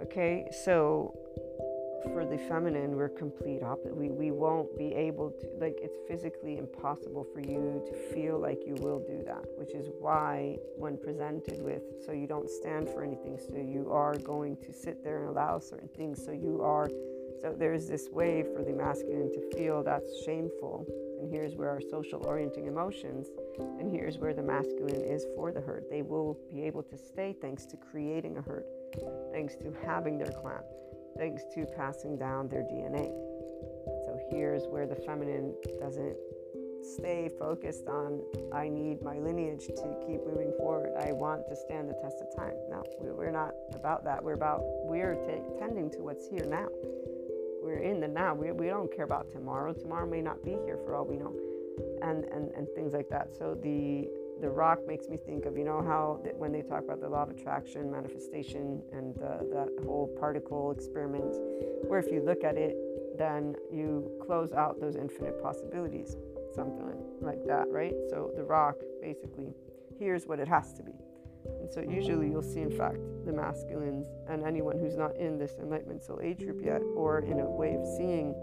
[0.00, 0.46] Okay.
[0.64, 1.18] So
[2.12, 3.96] for the feminine, we're complete opposite.
[3.96, 5.46] We we won't be able to.
[5.60, 9.44] Like it's physically impossible for you to feel like you will do that.
[9.56, 13.38] Which is why when presented with, so you don't stand for anything.
[13.38, 16.24] So you are going to sit there and allow certain things.
[16.24, 16.88] So you are
[17.42, 20.86] so there's this way for the masculine to feel that's shameful.
[21.20, 23.26] And here's where our social orienting emotions,
[23.58, 25.84] and here's where the masculine is for the herd.
[25.90, 28.64] They will be able to stay thanks to creating a herd,
[29.32, 30.62] thanks to having their clan,
[31.18, 33.10] thanks to passing down their DNA.
[34.04, 36.16] So here's where the feminine doesn't
[36.96, 38.22] stay focused on
[38.52, 40.90] I need my lineage to keep moving forward.
[40.96, 42.54] I want to stand the test of time.
[42.70, 44.22] No, we're not about that.
[44.22, 46.68] We're about we're t- tending to what's here now
[47.62, 48.34] we're in the now.
[48.34, 49.72] We, we don't care about tomorrow.
[49.72, 51.34] Tomorrow may not be here for all we know,
[52.02, 53.34] and and and things like that.
[53.36, 54.08] So the
[54.40, 57.08] the rock makes me think of you know how that when they talk about the
[57.08, 61.34] law of attraction, manifestation, and uh, that whole particle experiment,
[61.86, 62.76] where if you look at it,
[63.16, 66.16] then you close out those infinite possibilities,
[66.54, 67.94] something like that, right?
[68.10, 69.54] So the rock basically
[69.98, 70.92] here's what it has to be.
[71.44, 75.52] And so usually you'll see, in fact, the masculines and anyone who's not in this
[75.60, 78.34] enlightenment soul age group yet, or in a way of seeing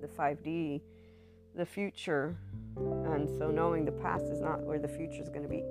[0.00, 0.80] the 5D,
[1.54, 2.36] the future,
[2.76, 5.62] and so knowing the past is not where the future is going to be.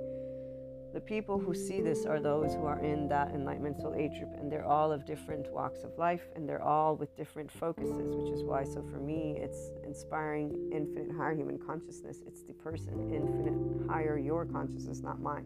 [0.93, 4.33] The people who see this are those who are in that enlightenment soul age group,
[4.37, 8.33] and they're all of different walks of life, and they're all with different focuses, which
[8.33, 12.19] is why, so for me, it's inspiring infinite higher human consciousness.
[12.27, 15.45] It's the person, infinite higher your consciousness, not mine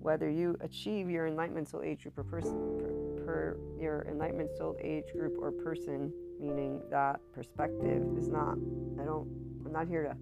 [0.00, 4.76] whether you achieve your enlightenment soul age group or person per, per, your enlightenment soul
[4.80, 8.56] age group or person meaning that perspective is not
[9.00, 9.28] i don't
[9.64, 10.16] i'm not here to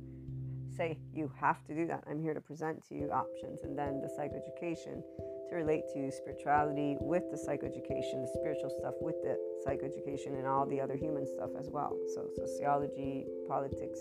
[0.79, 2.05] say you have to do that.
[2.09, 5.03] I'm here to present to you options and then the psychoeducation
[5.51, 10.67] to relate to spirituality with the psychoeducation the spiritual stuff with the psychoeducation and all
[10.67, 11.97] the other human stuff as well.
[12.15, 13.99] So sociology politics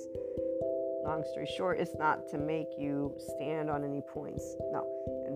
[1.03, 4.55] long story short it's not to make you stand on any points.
[4.71, 4.85] No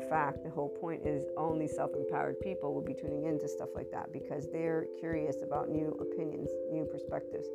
[0.09, 3.91] fact, the whole point is only self empowered people will be tuning into stuff like
[3.91, 7.47] that because they're curious about new opinions, new perspectives.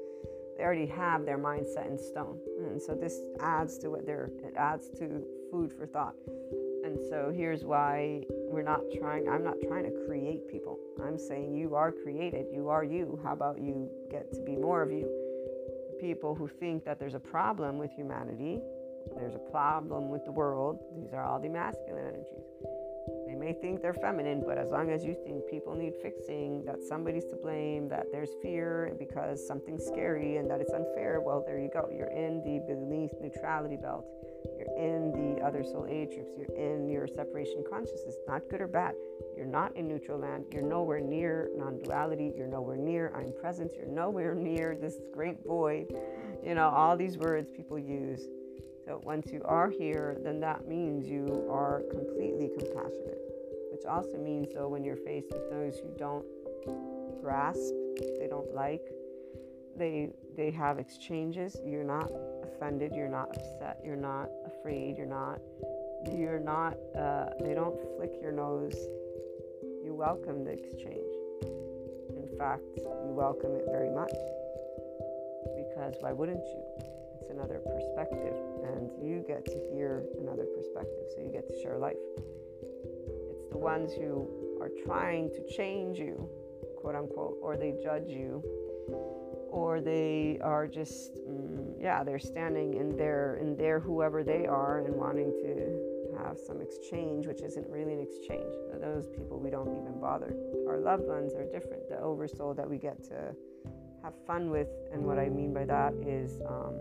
[0.56, 2.38] They already have their mindset in stone.
[2.58, 6.14] And so this adds to what they're, it adds to food for thought.
[6.84, 10.78] And so here's why we're not trying, I'm not trying to create people.
[11.04, 13.18] I'm saying you are created, you are you.
[13.22, 15.10] How about you get to be more of you?
[16.00, 18.60] People who think that there's a problem with humanity
[19.14, 20.82] there's a problem with the world.
[20.96, 22.44] These are all the masculine energies.
[23.26, 26.82] They may think they're feminine, but as long as you think people need fixing, that
[26.82, 31.58] somebody's to blame, that there's fear because something's scary and that it's unfair, well, there
[31.58, 31.88] you go.
[31.92, 34.04] You're in the beneath neutrality belt.
[34.58, 36.32] You're in the other soul age groups.
[36.36, 38.94] You're in your separation consciousness, not good or bad.
[39.36, 40.46] You're not in neutral land.
[40.52, 42.32] You're nowhere near non duality.
[42.36, 43.72] You're nowhere near I'm present.
[43.76, 45.86] You're nowhere near this great void.
[46.44, 48.26] You know, all these words people use
[48.86, 53.18] so once you are here, then that means you are completely compassionate,
[53.72, 56.24] which also means, though, when you're faced with those who don't
[57.20, 57.74] grasp,
[58.20, 58.86] they don't like,
[59.76, 61.56] they they have exchanges.
[61.64, 62.10] You're not
[62.44, 62.92] offended.
[62.94, 63.80] You're not upset.
[63.84, 64.96] You're not afraid.
[64.96, 65.40] You're not.
[66.12, 66.76] You're not.
[66.96, 68.76] Uh, they don't flick your nose.
[69.84, 71.12] You welcome the exchange.
[71.42, 74.12] In fact, you welcome it very much
[75.56, 76.62] because why wouldn't you?
[77.26, 81.78] It's another perspective, and you get to hear another perspective, so you get to share
[81.78, 81.96] life.
[82.62, 84.28] It's the ones who
[84.60, 86.28] are trying to change you,
[86.78, 88.42] quote unquote, or they judge you,
[89.50, 94.84] or they are just, mm, yeah, they're standing in their in their whoever they are
[94.84, 98.54] and wanting to have some exchange, which isn't really an exchange.
[98.80, 100.32] Those people we don't even bother.
[100.68, 101.88] Our loved ones are different.
[101.88, 103.34] The oversoul that we get to
[104.04, 106.38] have fun with, and what I mean by that is.
[106.46, 106.78] Um,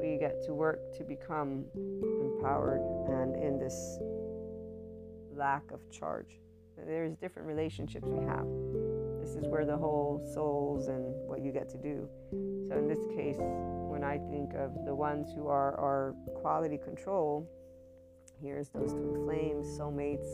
[0.00, 3.98] we get to work to become empowered and in this
[5.34, 6.40] lack of charge.
[6.76, 8.46] There's different relationships we have.
[9.20, 12.08] This is where the whole souls and what you get to do.
[12.68, 17.48] So in this case, when I think of the ones who are our quality control,
[18.42, 20.28] here's those twin flames, soulmates,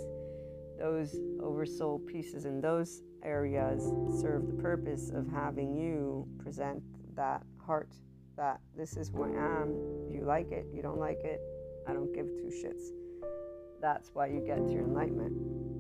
[0.79, 6.83] those oversoul pieces in those areas serve the purpose of having you present
[7.15, 7.95] that heart
[8.41, 9.63] that this is who I am.
[9.63, 9.69] Um,
[10.11, 11.41] you like it, you don't like it,
[11.87, 12.85] I don't give two shits.
[13.83, 15.37] That's why you get to your enlightenment,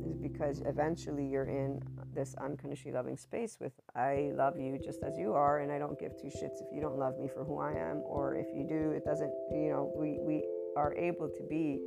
[0.06, 1.80] is because eventually you're in
[2.14, 5.98] this unconditionally loving space with I love you just as you are, and I don't
[5.98, 8.66] give two shits if you don't love me for who I am, or if you
[8.68, 10.44] do, it doesn't, you know, we, we
[10.76, 11.80] are able to be,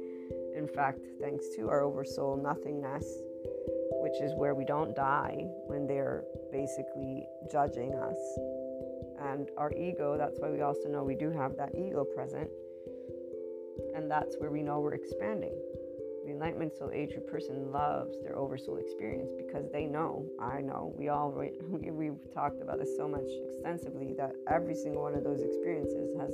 [0.57, 3.05] in fact, thanks to our oversoul nothingness,
[4.01, 8.62] which is where we don't die when they're basically judging us.
[9.21, 12.49] And our ego, that's why we also know we do have that ego present.
[13.95, 15.53] And that's where we know we're expanding
[16.23, 21.09] the Enlightenment Soul Age person loves their oversoul experience because they know, I know, we
[21.09, 21.31] all,
[21.69, 26.15] we, we've talked about this so much extensively that every single one of those experiences
[26.19, 26.33] has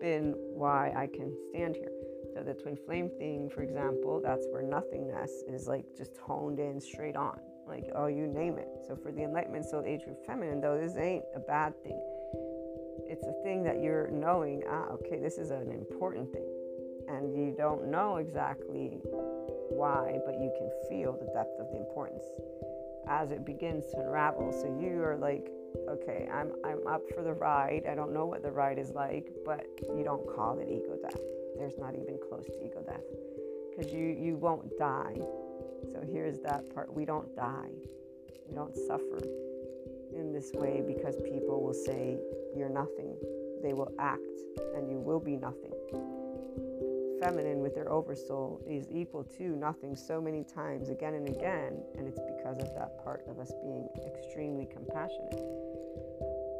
[0.00, 1.92] been why I can stand here.
[2.34, 6.80] So the twin flame thing, for example, that's where nothingness is like just honed in
[6.80, 7.38] straight on.
[7.68, 8.68] Like, oh, you name it.
[8.86, 12.00] So for the Enlightenment Soul Age group feminine, though, this ain't a bad thing.
[13.06, 16.46] It's a thing that you're knowing, ah, okay, this is an important thing
[17.08, 18.98] and you don't know exactly
[19.70, 22.24] why, but you can feel the depth of the importance
[23.08, 24.52] as it begins to unravel.
[24.52, 25.50] So you are like,
[25.88, 27.84] okay, I'm I'm up for the ride.
[27.90, 29.64] I don't know what the ride is like, but
[29.96, 31.20] you don't call it ego death.
[31.56, 33.04] There's not even close to ego death
[33.70, 35.16] because you you won't die.
[35.92, 37.70] So here's that part: we don't die,
[38.48, 39.20] we don't suffer
[40.14, 42.18] in this way because people will say
[42.56, 43.16] you're nothing.
[43.62, 44.20] They will act,
[44.76, 45.72] and you will be nothing
[47.20, 52.06] feminine with their oversoul is equal to nothing so many times again and again, and
[52.06, 55.42] it's because of that part of us being extremely compassionate.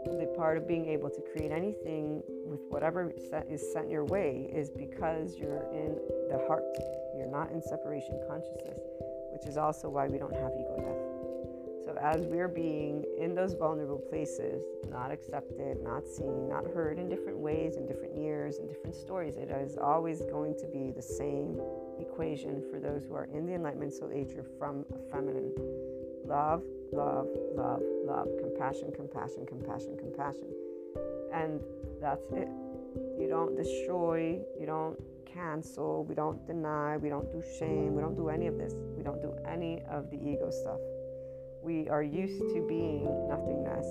[0.04, 3.12] The part of being able to create anything with whatever
[3.50, 5.96] is sent your way is because you're in
[6.30, 6.64] the heart.
[7.16, 8.78] You're not in separation consciousness,
[9.38, 11.84] which is also why we don't have ego death.
[11.84, 17.08] So, as we're being in those vulnerable places, not accepted, not seen, not heard in
[17.08, 21.02] different ways, in different years, in different stories, it is always going to be the
[21.02, 21.60] same
[22.00, 25.52] equation for those who are in the Enlightenment Soul Age or from a feminine
[26.26, 26.62] love,
[26.92, 30.48] love, love, love, compassion, compassion, compassion, compassion.
[31.32, 31.60] And
[32.00, 32.48] that's it.
[33.18, 34.98] You don't destroy, you don't
[35.32, 38.74] cancel, we don't deny, we don't do shame, we don't do any of this.
[38.96, 40.80] We don't do any of the ego stuff
[41.62, 43.86] we are used to being nothingness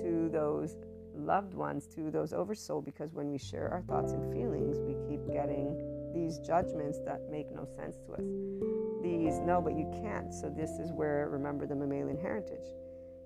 [0.00, 0.76] to those
[1.14, 5.26] loved ones, to those oversoul, because when we share our thoughts and feelings, we keep
[5.32, 8.24] getting these judgments that make no sense to us.
[9.02, 10.32] These, no, but you can't.
[10.32, 12.66] So, this is where remember the mammalian heritage.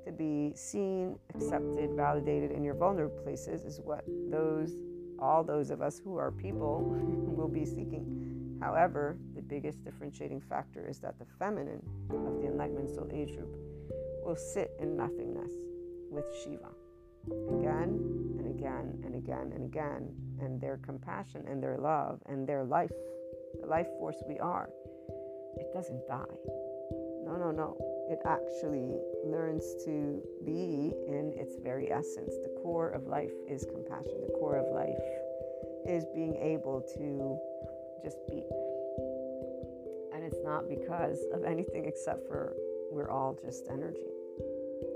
[0.04, 4.70] To be seen, accepted, validated in your vulnerable places is what those,
[5.20, 6.80] all those of us who are people,
[7.40, 8.58] will be seeking.
[8.60, 13.56] However, the biggest differentiating factor is that the feminine of the Enlightenment Soul Age group
[14.24, 15.50] will sit in nothingness
[16.10, 16.68] with Shiva
[17.26, 18.00] again
[18.38, 20.14] and again and again and again.
[20.40, 22.90] And their compassion and their love and their life,
[23.60, 24.70] the life force we are,
[25.58, 26.24] it doesn't die.
[27.24, 27.99] No, no, no.
[28.10, 32.34] It actually learns to be in its very essence.
[32.42, 34.20] The core of life is compassion.
[34.26, 34.98] The core of life
[35.86, 37.38] is being able to
[38.02, 38.42] just be.
[40.12, 42.54] And it's not because of anything except for
[42.90, 44.10] we're all just energy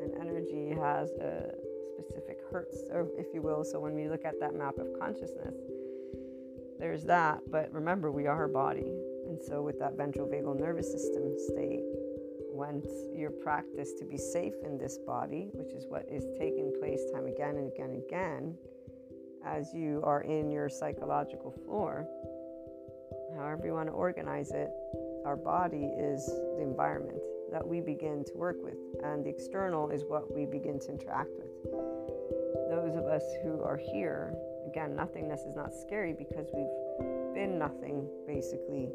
[0.05, 1.55] and energy has a
[1.85, 3.65] specific hertz, or if you will.
[3.65, 5.55] So when we look at that map of consciousness,
[6.79, 7.41] there's that.
[7.51, 8.93] But remember, we are a body.
[9.27, 11.83] And so with that ventral vagal nervous system state,
[12.55, 17.01] once your practice to be safe in this body, which is what is taking place
[17.13, 18.55] time again and again and again,
[19.45, 22.07] as you are in your psychological floor,
[23.37, 24.71] however you want to organize it,
[25.27, 26.25] our body is
[26.57, 27.19] the environment
[27.51, 31.31] that we begin to work with, and the external is what we begin to interact
[31.37, 31.73] with.
[32.71, 34.33] Those of us who are here,
[34.69, 38.91] again, nothingness is not scary because we've been nothing basically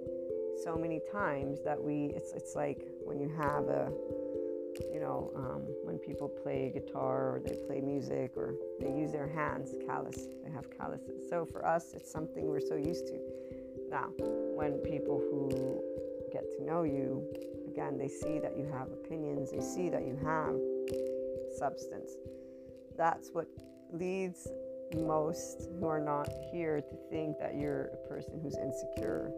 [0.63, 3.91] so many times that we it's it's like when you have a
[4.93, 9.27] you know um, when people play guitar or they play music or they use their
[9.27, 11.27] hands callous they have calluses.
[11.29, 13.19] So for us it's something we're so used to.
[13.89, 14.07] Now
[14.55, 15.81] when people who
[16.31, 17.25] get to know you
[17.67, 20.55] again, they see that you have opinions, they see that you have
[21.57, 22.11] substance.
[22.97, 23.47] That's what
[23.91, 24.47] leads
[24.95, 29.31] most who are not here to think that you're a person who's insecure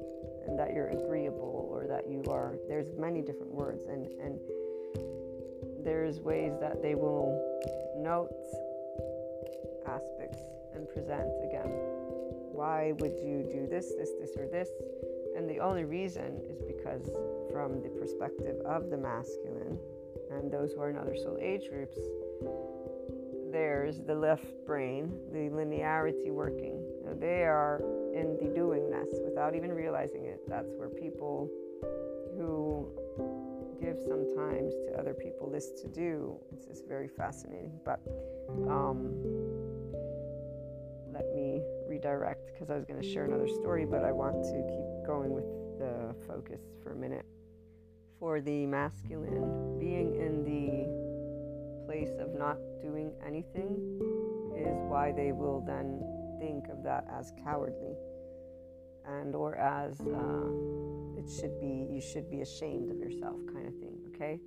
[0.47, 4.39] and that you're agreeable or that you are there's many different words and and
[5.83, 7.39] there's ways that they will
[7.97, 8.31] note
[9.87, 10.39] aspects
[10.75, 11.69] and present again
[12.53, 14.69] why would you do this this this or this
[15.35, 17.09] And the only reason is because,
[17.51, 19.79] from the perspective of the masculine
[20.29, 21.97] and those who are in other soul age groups,
[23.51, 26.83] there's the left brain, the linearity working.
[27.05, 27.81] Know, they are
[28.13, 30.41] in the doingness without even realizing it.
[30.47, 31.49] That's where people
[32.37, 32.87] who
[33.81, 37.71] give sometimes to other people this to do, it's just very fascinating.
[37.83, 37.99] But
[38.69, 39.11] um,
[41.11, 44.61] let me redirect because I was going to share another story, but I want to
[44.69, 45.45] keep going with
[45.79, 47.25] the focus for a minute.
[48.19, 51.11] For the masculine, being in the
[51.87, 53.99] place of not doing anything
[54.55, 57.93] is why they will then think of that as cowardly
[59.07, 63.75] and or as uh, it should be you should be ashamed of yourself kind of
[63.75, 64.39] thing okay?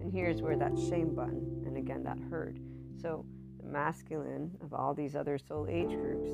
[0.00, 2.58] And here's where that shame button and again that hurt.
[3.00, 3.24] So
[3.62, 6.30] the masculine of all these other soul age groups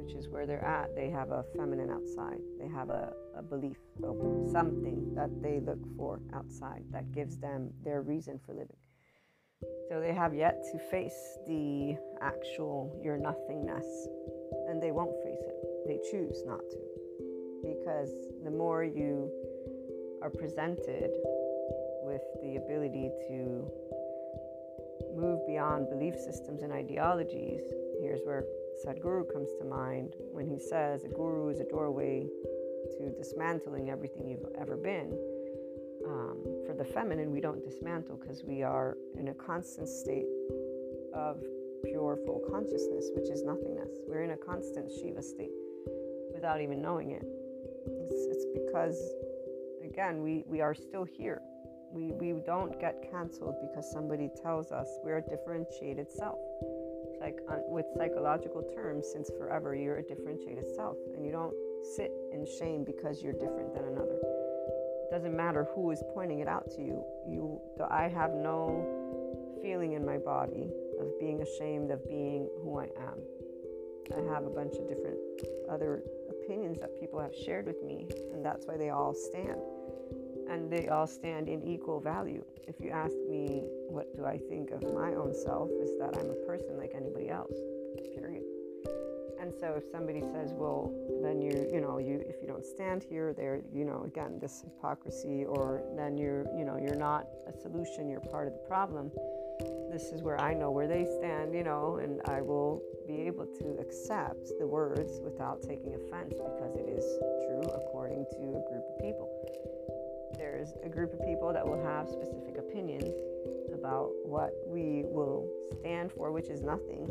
[0.00, 2.40] which is where they're at they have a feminine outside.
[2.58, 3.76] They have a, a belief
[4.50, 8.76] something that they look for outside that gives them their reason for living
[9.88, 13.86] so they have yet to face the actual your nothingness,
[14.68, 15.56] and they won't face it.
[15.86, 16.78] They choose not to.
[17.62, 18.10] Because
[18.44, 19.30] the more you
[20.22, 21.10] are presented
[22.02, 23.70] with the ability to
[25.16, 27.62] move beyond belief systems and ideologies,
[28.00, 28.44] here's where
[28.84, 32.28] Sadhguru comes to mind when he says a guru is a doorway
[32.98, 35.18] to dismantling everything you've ever been
[36.06, 36.44] um,
[36.78, 40.26] the feminine, we don't dismantle because we are in a constant state
[41.12, 41.42] of
[41.84, 43.90] pure full consciousness, which is nothingness.
[44.06, 45.50] We're in a constant Shiva state
[46.32, 47.24] without even knowing it.
[47.24, 48.96] It's, it's because,
[49.84, 51.42] again, we, we are still here.
[51.90, 56.38] We, we don't get canceled because somebody tells us we're a differentiated self.
[57.20, 61.54] Like uh, with psychological terms, since forever, you're a differentiated self, and you don't
[61.96, 64.18] sit in shame because you're different than another
[65.10, 67.02] doesn't matter who is pointing it out to you.
[67.26, 72.84] You, I have no feeling in my body of being ashamed of being who I
[72.84, 73.18] am.
[74.16, 75.18] I have a bunch of different
[75.70, 79.60] other opinions that people have shared with me, and that's why they all stand.
[80.50, 82.42] And they all stand in equal value.
[82.66, 86.30] If you ask me, what do I think of my own self, is that I'm
[86.30, 87.52] a person like anybody else,
[88.14, 88.47] period.
[89.48, 90.92] And so if somebody says, well,
[91.22, 94.60] then you, you know, you, if you don't stand here, there, you know, again, this
[94.60, 99.10] hypocrisy, or then you're, you know, you're not a solution, you're part of the problem.
[99.90, 103.46] This is where I know where they stand, you know, and I will be able
[103.46, 107.06] to accept the words without taking offense because it is
[107.48, 109.32] true according to a group of people.
[110.36, 113.14] There's a group of people that will have specific opinions
[113.72, 115.48] about what we will
[115.80, 117.08] stand for, which is nothing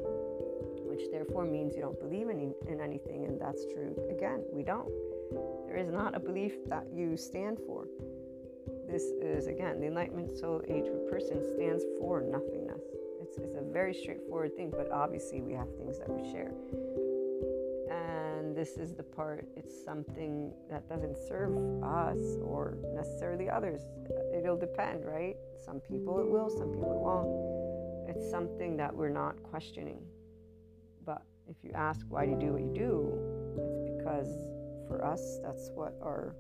[0.98, 3.96] which therefore means you don't believe in, in anything, and that's true.
[4.10, 4.90] Again, we don't.
[5.68, 7.86] There is not a belief that you stand for.
[8.90, 12.82] This is, again, the Enlightenment Soul Age a person stands for nothingness.
[13.22, 16.52] It's, it's a very straightforward thing, but obviously we have things that we share.
[17.92, 23.82] And this is the part, it's something that doesn't serve us or necessarily others.
[24.36, 25.36] It'll depend, right?
[25.64, 28.10] Some people it will, some people it won't.
[28.10, 30.00] It's something that we're not questioning
[31.50, 33.14] if you ask why do you do what you do,
[33.58, 34.28] it's because
[34.88, 36.36] for us, that's what our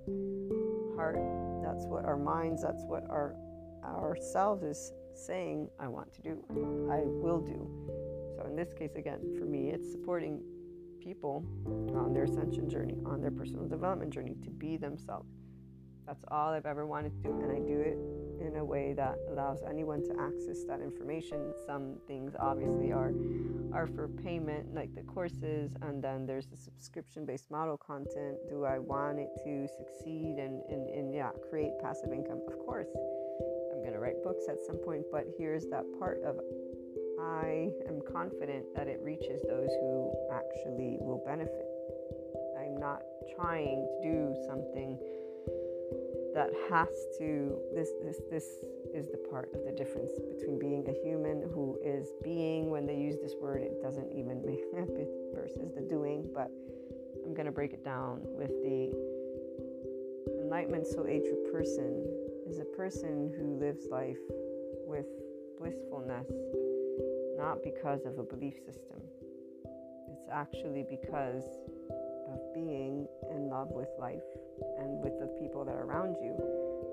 [0.95, 1.19] heart,
[1.63, 3.35] that's what our minds, that's what our
[3.83, 6.43] ourselves is saying, I want to do,
[6.91, 7.69] I will do.
[8.35, 10.41] So in this case, again, for me, it's supporting
[11.01, 11.45] people
[11.95, 15.29] on their ascension journey, on their personal development journey to be themselves.
[16.05, 17.97] That's all I've ever wanted to do, and I do it
[18.57, 21.53] in a way that allows anyone to access that information.
[21.67, 23.13] Some things obviously are
[23.71, 28.37] are for payment, like the courses, and then there's the subscription-based model content.
[28.49, 32.41] Do I want it to succeed and, and, and yeah, create passive income?
[32.47, 32.87] Of course.
[33.71, 36.39] I'm gonna write books at some point, but here's that part of
[37.21, 41.67] I am confident that it reaches those who actually will benefit.
[42.57, 43.01] I'm not
[43.35, 44.97] trying to do something
[46.37, 48.45] that has to this this this
[48.93, 52.95] is the part of the difference between being a human who is being when they
[52.95, 56.51] use this word it doesn't even make it versus the doing but
[57.25, 58.93] i'm going to break it down with the
[60.39, 60.85] enlightenment.
[60.85, 62.05] Soul age person
[62.47, 64.21] is a person who lives life
[64.85, 65.07] with
[65.59, 66.29] blissfulness
[67.37, 69.01] not because of a belief system.
[70.11, 71.43] It's actually because
[72.65, 74.25] being in love with life
[74.79, 76.33] and with the people that are around you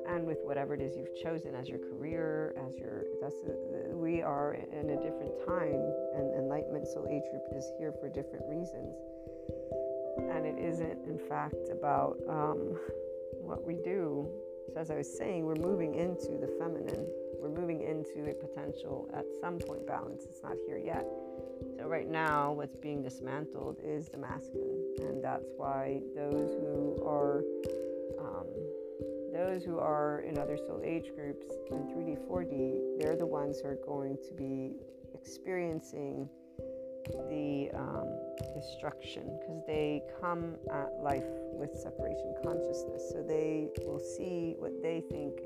[0.08, 4.20] and with whatever it is you've chosen as your career as your that's a, we
[4.20, 5.80] are in a different time
[6.16, 8.92] and enlightenment soul age group is here for different reasons
[10.18, 12.78] and it isn't, in fact, about um,
[13.40, 14.28] what we do.
[14.72, 17.06] So, as I was saying, we're moving into the feminine.
[17.38, 20.24] We're moving into a potential at some point balance.
[20.24, 21.04] It's not here yet.
[21.76, 24.94] So, right now, what's being dismantled is the masculine.
[25.00, 27.42] And that's why those who are
[28.20, 28.46] um,
[29.32, 33.68] those who are in other soul age groups in 3D, 4D, they're the ones who
[33.68, 34.76] are going to be
[35.12, 36.28] experiencing
[37.28, 38.08] the um,
[38.54, 43.10] destruction because they come at life with separation consciousness.
[43.10, 45.40] So they will see what they think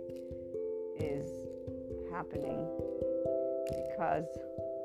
[1.01, 1.31] is
[2.13, 2.67] happening
[3.91, 4.27] because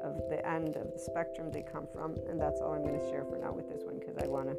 [0.04, 2.16] of the end of the spectrum they come from.
[2.30, 4.50] And that's all I'm going to share for now with this one because I want
[4.50, 4.58] to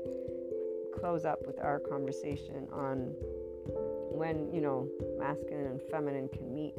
[0.98, 3.14] close up with our conversation on
[4.10, 4.88] when, you know,
[5.18, 6.74] masculine and feminine can meet.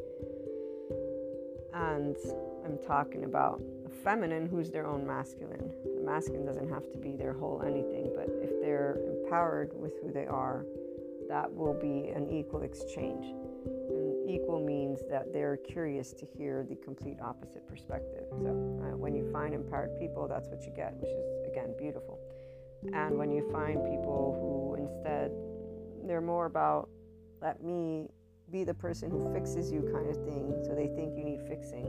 [1.74, 2.16] And
[2.64, 5.70] I'm talking about a feminine who's their own masculine.
[5.84, 10.10] The masculine doesn't have to be their whole anything, but if they're empowered with who
[10.10, 10.64] they are,
[11.28, 13.26] that will be an equal exchange.
[14.28, 18.24] Equal means that they're curious to hear the complete opposite perspective.
[18.30, 22.18] So uh, when you find empowered people, that's what you get, which is again beautiful.
[22.92, 25.32] And when you find people who instead
[26.06, 26.88] they're more about
[27.42, 28.08] let me
[28.50, 31.84] be the person who fixes you kind of thing, so they think you need fixing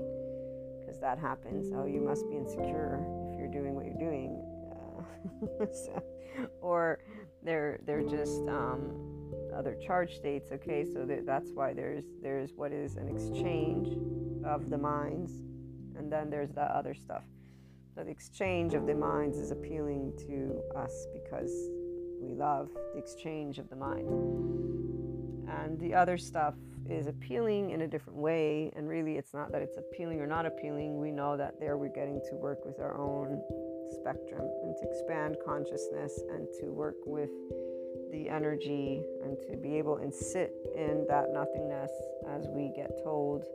[0.80, 1.72] because that happens.
[1.76, 4.42] Oh, you must be insecure if you're doing what you're doing.
[4.72, 6.04] Uh, so,
[6.62, 7.00] or
[7.44, 9.16] they're they're just um,
[9.58, 10.51] other charge states.
[10.51, 13.97] Okay, so that, that's why there's there's what is an exchange
[14.45, 15.32] of the minds,
[15.97, 17.24] and then there's that other stuff.
[17.95, 21.51] So the exchange of the minds is appealing to us because
[22.22, 24.08] we love the exchange of the mind,
[25.49, 26.55] and the other stuff
[26.89, 28.72] is appealing in a different way.
[28.76, 30.99] And really, it's not that it's appealing or not appealing.
[30.99, 33.41] We know that there we're getting to work with our own
[33.99, 37.30] spectrum and to expand consciousness and to work with
[38.12, 41.91] the energy and to be able and sit in that nothingness
[42.30, 43.45] as we get told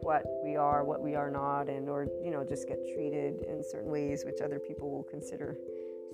[0.00, 3.62] what we are, what we are not, and or you know just get treated in
[3.62, 5.56] certain ways which other people will consider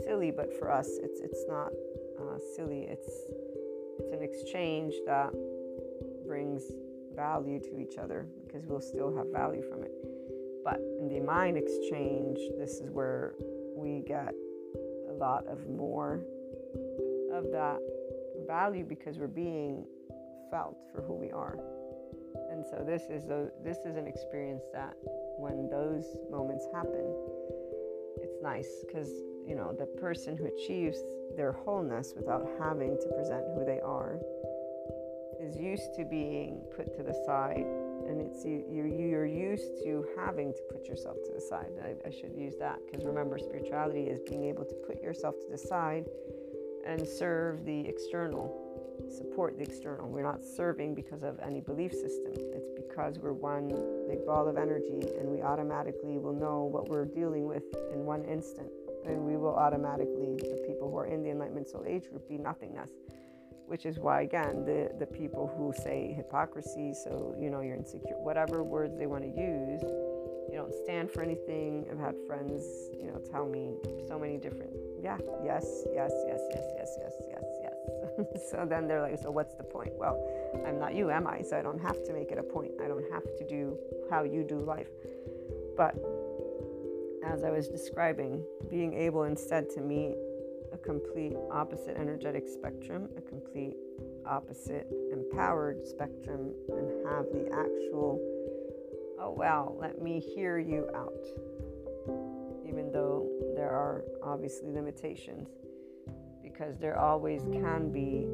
[0.04, 1.72] silly, but for us it's it's not
[2.20, 2.86] uh, silly.
[2.88, 3.09] It's
[3.98, 5.32] it's an exchange that
[6.26, 6.62] brings
[7.16, 9.92] value to each other because we'll still have value from it.
[10.62, 13.34] But in the mind exchange, this is where
[13.74, 14.34] we get
[15.09, 16.20] a lot of more
[17.32, 17.78] of that
[18.46, 19.84] value because we're being
[20.50, 21.58] felt for who we are.
[22.50, 23.24] And so this is
[23.62, 24.94] this is an experience that
[25.38, 27.14] when those moments happen,
[28.22, 29.08] it's nice because
[29.46, 30.98] you know the person who achieves
[31.36, 34.18] their wholeness without having to present who they are
[35.40, 37.66] is used to being put to the side
[38.08, 41.94] and it's you, you're, you're used to having to put yourself to the side i,
[42.06, 45.58] I should use that because remember spirituality is being able to put yourself to the
[45.58, 46.06] side
[46.89, 48.64] and serve the external
[49.09, 50.09] support the external.
[50.09, 52.32] We're not serving because of any belief system.
[52.34, 53.68] It's because we're one
[54.09, 57.62] big ball of energy and we automatically will know what we're dealing with
[57.93, 58.68] in one instant.
[59.07, 62.39] And we will automatically the people who are in the enlightenment soul age group be
[62.39, 62.91] nothingness
[63.66, 68.16] which is why again the the people who say hypocrisy so you know you're insecure
[68.16, 69.82] whatever words they want to use
[70.51, 71.86] you don't stand for anything.
[71.91, 72.62] I've had friends
[72.99, 73.74] you know tell me
[74.09, 74.72] so many different
[75.03, 78.26] yeah yes yes yes yes yes yes yes yes.
[78.51, 79.92] So then they're like so what's the point?
[79.96, 80.16] Well
[80.66, 81.42] i'm not you am i?
[81.42, 82.72] So i don't have to make it a point.
[82.82, 83.76] I don't have to do
[84.11, 84.90] how you do life.
[85.76, 85.94] But
[87.24, 90.14] as i was describing being able instead to meet
[90.72, 93.76] a complete opposite energetic spectrum, a complete
[94.26, 98.20] opposite empowered spectrum, and have the actual,
[99.20, 101.24] oh, wow, let me hear you out.
[102.68, 103.17] Even though
[103.68, 105.46] there are obviously limitations,
[106.42, 108.26] because there always can be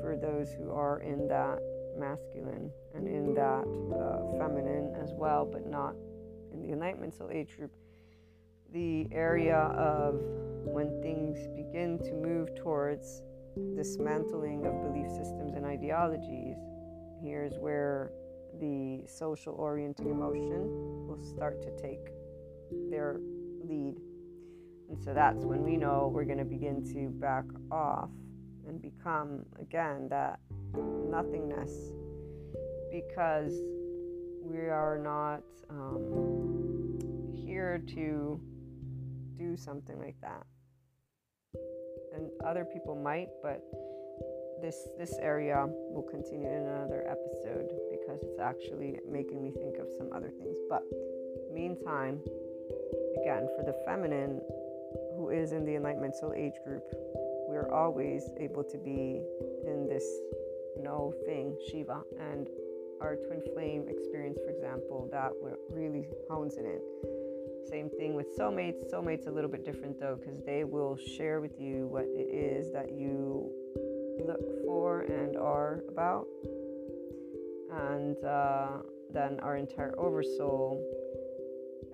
[0.00, 1.58] for those who are in that
[1.98, 3.64] masculine and in that
[3.98, 5.94] uh, feminine as well, but not
[6.52, 7.72] in the enlightenment soul age group
[8.72, 10.20] the area of
[10.64, 13.22] when things begin to move towards
[13.74, 16.56] dismantling of belief systems and ideologies,
[17.20, 18.12] here's where
[18.60, 22.10] the social orienting emotion will start to take
[22.90, 23.18] their
[23.64, 23.96] lead.
[24.88, 28.10] And so that's when we know we're going to begin to back off
[28.66, 30.40] and become, again, that
[30.74, 31.72] nothingness
[32.90, 33.52] because
[34.42, 38.40] we are not um, here to
[39.38, 40.46] do something like that.
[42.14, 43.62] And other people might, but
[44.60, 49.86] this this area will continue in another episode because it's actually making me think of
[49.96, 50.56] some other things.
[50.68, 50.82] But
[51.52, 52.20] meantime,
[53.20, 54.40] again, for the feminine
[55.30, 56.84] is in the Enlightenment Soul Age group,
[57.48, 59.22] we're always able to be
[59.66, 60.04] in this
[60.80, 62.48] no thing, Shiva, and
[63.00, 65.32] our twin flame experience, for example, that
[65.70, 66.80] really hones it in.
[67.68, 68.90] Same thing with soulmates.
[68.90, 72.72] Soulmates a little bit different though, because they will share with you what it is
[72.72, 73.50] that you
[74.26, 76.26] look for and are about.
[77.70, 78.68] And uh,
[79.12, 80.82] then our entire oversoul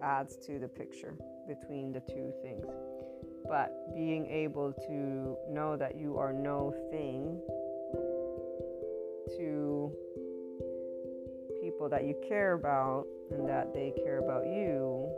[0.02, 1.14] adds to the picture
[1.48, 2.66] between the two things.
[3.46, 7.40] But being able to know that you are no thing
[9.36, 9.92] to
[11.62, 15.10] people that you care about and that they care about you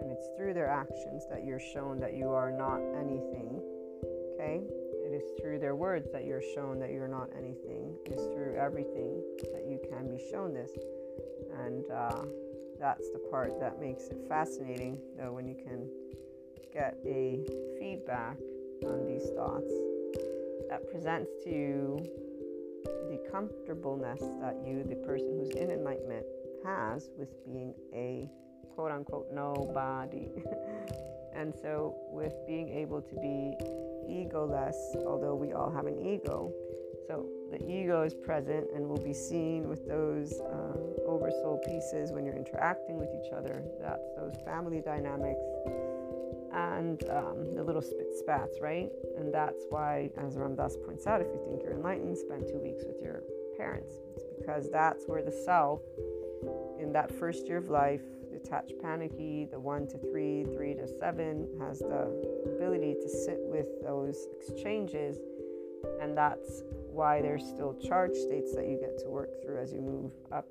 [0.00, 3.60] and it's through their actions that you're shown that you are not anything.
[4.34, 4.62] Okay?
[5.06, 7.96] It is through their words that you're shown that you're not anything.
[8.04, 9.22] It is through everything
[9.52, 10.70] that you can be shown this.
[11.64, 12.24] And uh,
[12.78, 15.88] that's the part that makes it fascinating, though, when you can
[16.76, 17.40] get a
[17.80, 18.36] feedback
[18.84, 19.72] on these thoughts
[20.68, 21.96] that presents to you
[23.08, 26.26] the comfortableness that you, the person who's in enlightenment,
[26.66, 28.28] has with being a
[28.74, 30.28] quote unquote nobody.
[31.34, 33.56] and so, with being able to be
[34.06, 36.52] egoless, although we all have an ego,
[37.08, 40.76] so the ego is present and will be seen with those uh,
[41.08, 43.64] oversoul pieces when you're interacting with each other.
[43.80, 45.40] That's those family dynamics
[46.56, 48.88] and um, the little spit spats, right?
[49.18, 52.58] And that's why, as Ram Dass points out, if you think you're enlightened, spend two
[52.58, 53.22] weeks with your
[53.58, 53.92] parents.
[54.16, 55.82] It's because that's where the self,
[56.80, 58.00] in that first year of life,
[58.32, 62.08] detached panicky, the one to three, three to seven, has the
[62.56, 65.18] ability to sit with those exchanges.
[66.00, 69.82] And that's why there's still charge states that you get to work through as you
[69.82, 70.46] move up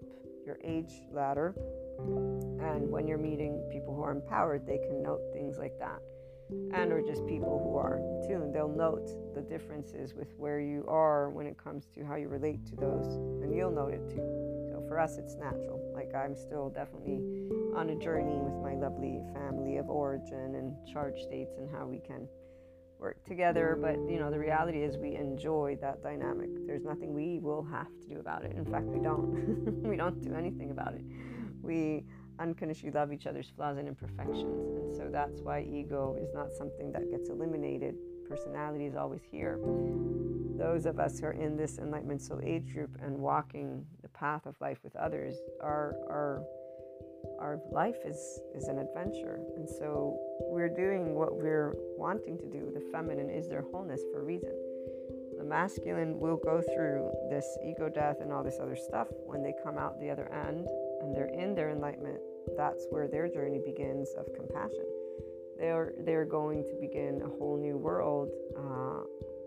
[0.46, 1.56] your age ladder.
[1.98, 6.00] And when you're meeting people who are empowered, they can note things like that.
[6.74, 11.30] And or just people who are tuned, they'll note the differences with where you are
[11.30, 14.84] when it comes to how you relate to those, and you'll note it too So
[14.88, 15.92] for us, it's natural.
[15.96, 21.20] Like I'm still definitely on a journey with my lovely family of origin and charge
[21.24, 22.28] states and how we can
[23.00, 23.78] work together.
[23.80, 26.50] But you know, the reality is we enjoy that dynamic.
[26.68, 28.56] There's nothing we will have to do about it.
[28.56, 29.84] In fact, we don't.
[29.84, 31.02] we don't do anything about it.
[31.66, 32.06] We
[32.40, 34.76] unconditionally love each other's flaws and imperfections.
[34.78, 37.96] And so that's why ego is not something that gets eliminated.
[38.30, 39.60] Personality is always here.
[40.58, 44.46] Those of us who are in this enlightenment soul age group and walking the path
[44.46, 46.44] of life with others, our our
[47.40, 52.72] our life is is an adventure, and so we're doing what we're wanting to do.
[52.74, 54.54] The feminine is their wholeness for a reason.
[55.38, 59.54] The masculine will go through this ego death and all this other stuff when they
[59.64, 60.68] come out the other end
[61.06, 62.20] and they're in their enlightenment.
[62.58, 64.86] That's where their journey begins of compassion.
[65.60, 68.30] They're they're going to begin a whole new world.
[68.58, 69.04] Uh,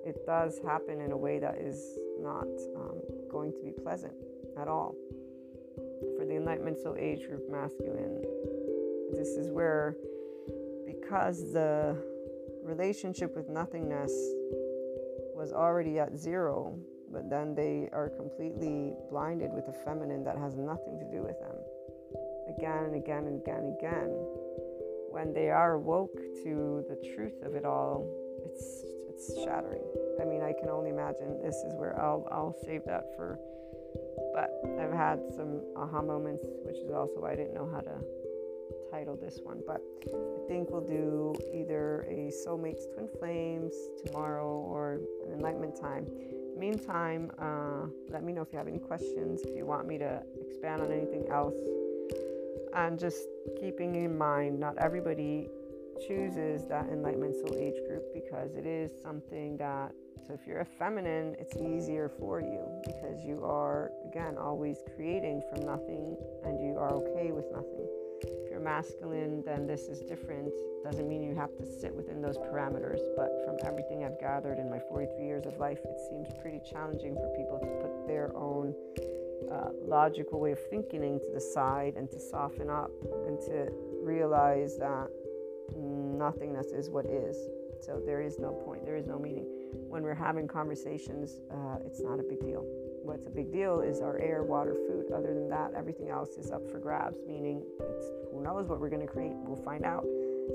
[0.07, 3.01] it does happen in a way that is not um,
[3.31, 4.15] going to be pleasant
[4.59, 4.95] at all.
[6.17, 8.23] For the Enlightenment Soul Age group masculine,
[9.13, 9.97] this is where,
[10.87, 11.97] because the
[12.63, 14.13] relationship with nothingness
[15.35, 16.79] was already at zero,
[17.13, 21.39] but then they are completely blinded with the feminine that has nothing to do with
[21.41, 21.57] them.
[22.57, 24.09] Again and again and again and again.
[25.11, 28.07] When they are woke to the truth of it all,
[28.45, 29.83] it's it's shattering.
[30.21, 33.39] I mean, I can only imagine this is where I'll I'll save that for
[34.35, 37.99] but I've had some aha moments, which is also why I didn't know how to
[38.91, 39.61] title this one.
[39.67, 46.07] But I think we'll do either a Soulmates Twin Flames tomorrow or an Enlightenment Time.
[46.59, 50.23] Meantime, uh, let me know if you have any questions, if you want me to
[50.41, 51.55] expand on anything else.
[52.75, 53.29] And just
[53.61, 55.49] keeping in mind, not everybody
[56.07, 59.93] chooses that Enlightenment Soul Age group because it is something that
[60.27, 65.43] so if you're a feminine, it's easier for you because you are, again, always creating
[65.49, 67.89] from nothing and you are okay with nothing.
[68.59, 70.53] You're masculine, then this is different.
[70.83, 74.69] Doesn't mean you have to sit within those parameters, but from everything I've gathered in
[74.69, 78.75] my 43 years of life, it seems pretty challenging for people to put their own
[79.53, 82.91] uh, logical way of thinking to the side and to soften up
[83.29, 83.69] and to
[84.03, 85.07] realize that
[85.77, 87.37] nothingness is what is.
[87.81, 89.47] So there is no point, there is no meaning
[89.89, 92.65] when we're having conversations, uh, it's not a big deal.
[93.09, 95.11] What's a big deal is our air, water, food.
[95.17, 98.91] Other than that, everything else is up for grabs, meaning it's who knows what we're
[98.91, 99.33] going to create.
[99.33, 100.05] We'll find out.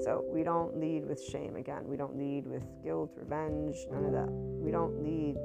[0.04, 1.82] So we don't lead with shame again.
[1.88, 4.30] We don't lead with guilt, revenge, none of that.
[4.30, 5.36] We don't lead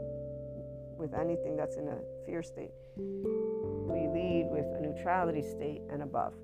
[0.99, 1.97] with anything that's in a
[2.27, 2.73] fear state.
[2.99, 6.35] We lead with a neutrality state and above.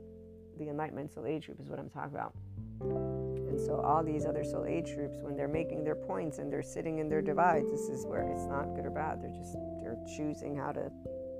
[0.58, 2.32] The enlightenment soul age group is what I'm talking about.
[2.80, 6.62] And so, all these other soul age groups, when they're making their points and they're
[6.62, 9.22] sitting in their divides, this is where it's not good or bad.
[9.22, 10.90] They're just they're choosing how to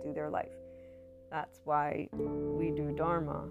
[0.04, 0.52] do their life.
[1.30, 3.48] That's why we do dharma.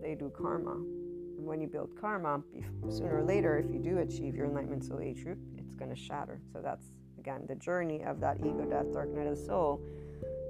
[0.00, 0.72] They do karma.
[0.72, 2.40] And when you build karma,
[2.88, 5.96] sooner or later, if you do achieve your enlightenment soul age group, it's going to
[5.96, 6.40] shatter.
[6.52, 6.86] So that's
[7.18, 9.82] again the journey of that ego death, dark night of the soul.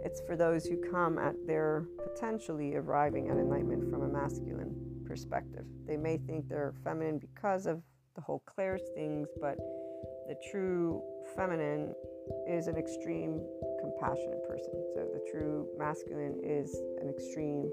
[0.05, 4.75] It's for those who come at their potentially arriving at enlightenment from a masculine
[5.05, 5.65] perspective.
[5.87, 7.83] They may think they're feminine because of
[8.15, 9.57] the whole clair's things, but
[10.29, 11.03] the true
[11.35, 11.95] feminine
[12.47, 13.41] is an extreme
[13.81, 14.73] compassionate person.
[14.95, 17.71] So the true masculine is an extreme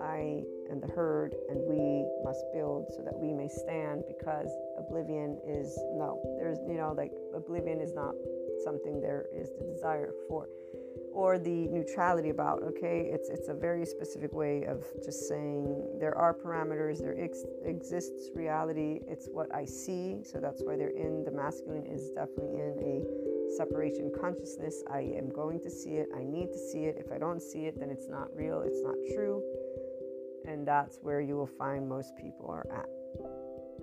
[0.00, 5.38] I and the herd, and we must build so that we may stand because oblivion
[5.46, 8.14] is no, there's, you know, like oblivion is not
[8.64, 10.48] something there is the desire for
[11.12, 16.16] or the neutrality about okay it's it's a very specific way of just saying there
[16.16, 21.24] are parameters there ex- exists reality it's what i see so that's why they're in
[21.24, 26.22] the masculine is definitely in a separation consciousness i am going to see it i
[26.22, 28.94] need to see it if i don't see it then it's not real it's not
[29.14, 29.42] true
[30.46, 32.86] and that's where you will find most people are at.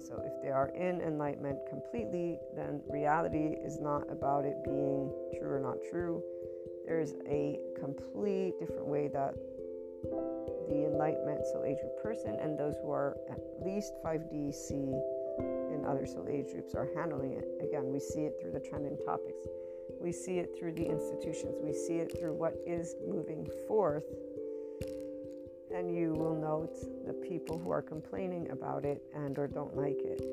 [0.02, 5.52] So if they are in enlightenment completely then reality is not about it being true
[5.52, 6.24] or not true
[6.90, 9.36] there's a complete different way that
[10.68, 14.74] the enlightenment soul age group person and those who are at least 5D C
[15.38, 17.46] and other soul age groups are handling it.
[17.62, 19.46] Again, we see it through the trending topics.
[20.02, 21.58] We see it through the institutions.
[21.64, 24.06] We see it through what is moving forth.
[25.74, 26.76] And you will note
[27.06, 30.24] the people who are complaining about it and or don't like it.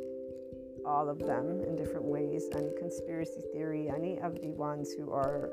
[0.86, 2.48] All of them in different ways.
[2.54, 5.50] Any conspiracy theory, any of the ones who are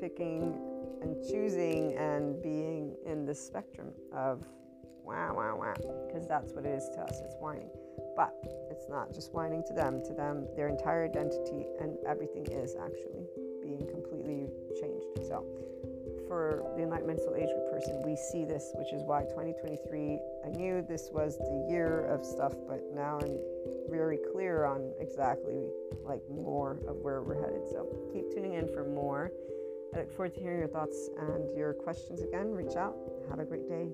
[0.00, 0.54] picking
[1.02, 4.44] and choosing and being in the spectrum of
[5.04, 5.74] wow, wow, wow,
[6.06, 7.20] because that's what it is to us.
[7.24, 7.70] It's whining.
[8.14, 8.34] But
[8.70, 10.02] it's not just whining to them.
[10.04, 13.24] To them, their entire identity and everything is actually
[13.62, 14.48] being completely
[14.80, 15.06] changed.
[15.26, 15.44] So,
[16.26, 20.84] for the Enlightenment Age group person, we see this, which is why 2023, I knew
[20.86, 23.38] this was the year of stuff, but now I'm
[23.88, 25.70] very clear on exactly
[26.04, 27.62] like more of where we're headed.
[27.70, 29.32] So, keep tuning in for more.
[29.94, 32.52] I look forward to hearing your thoughts and your questions again.
[32.52, 32.96] Reach out.
[33.30, 33.88] Have a great day.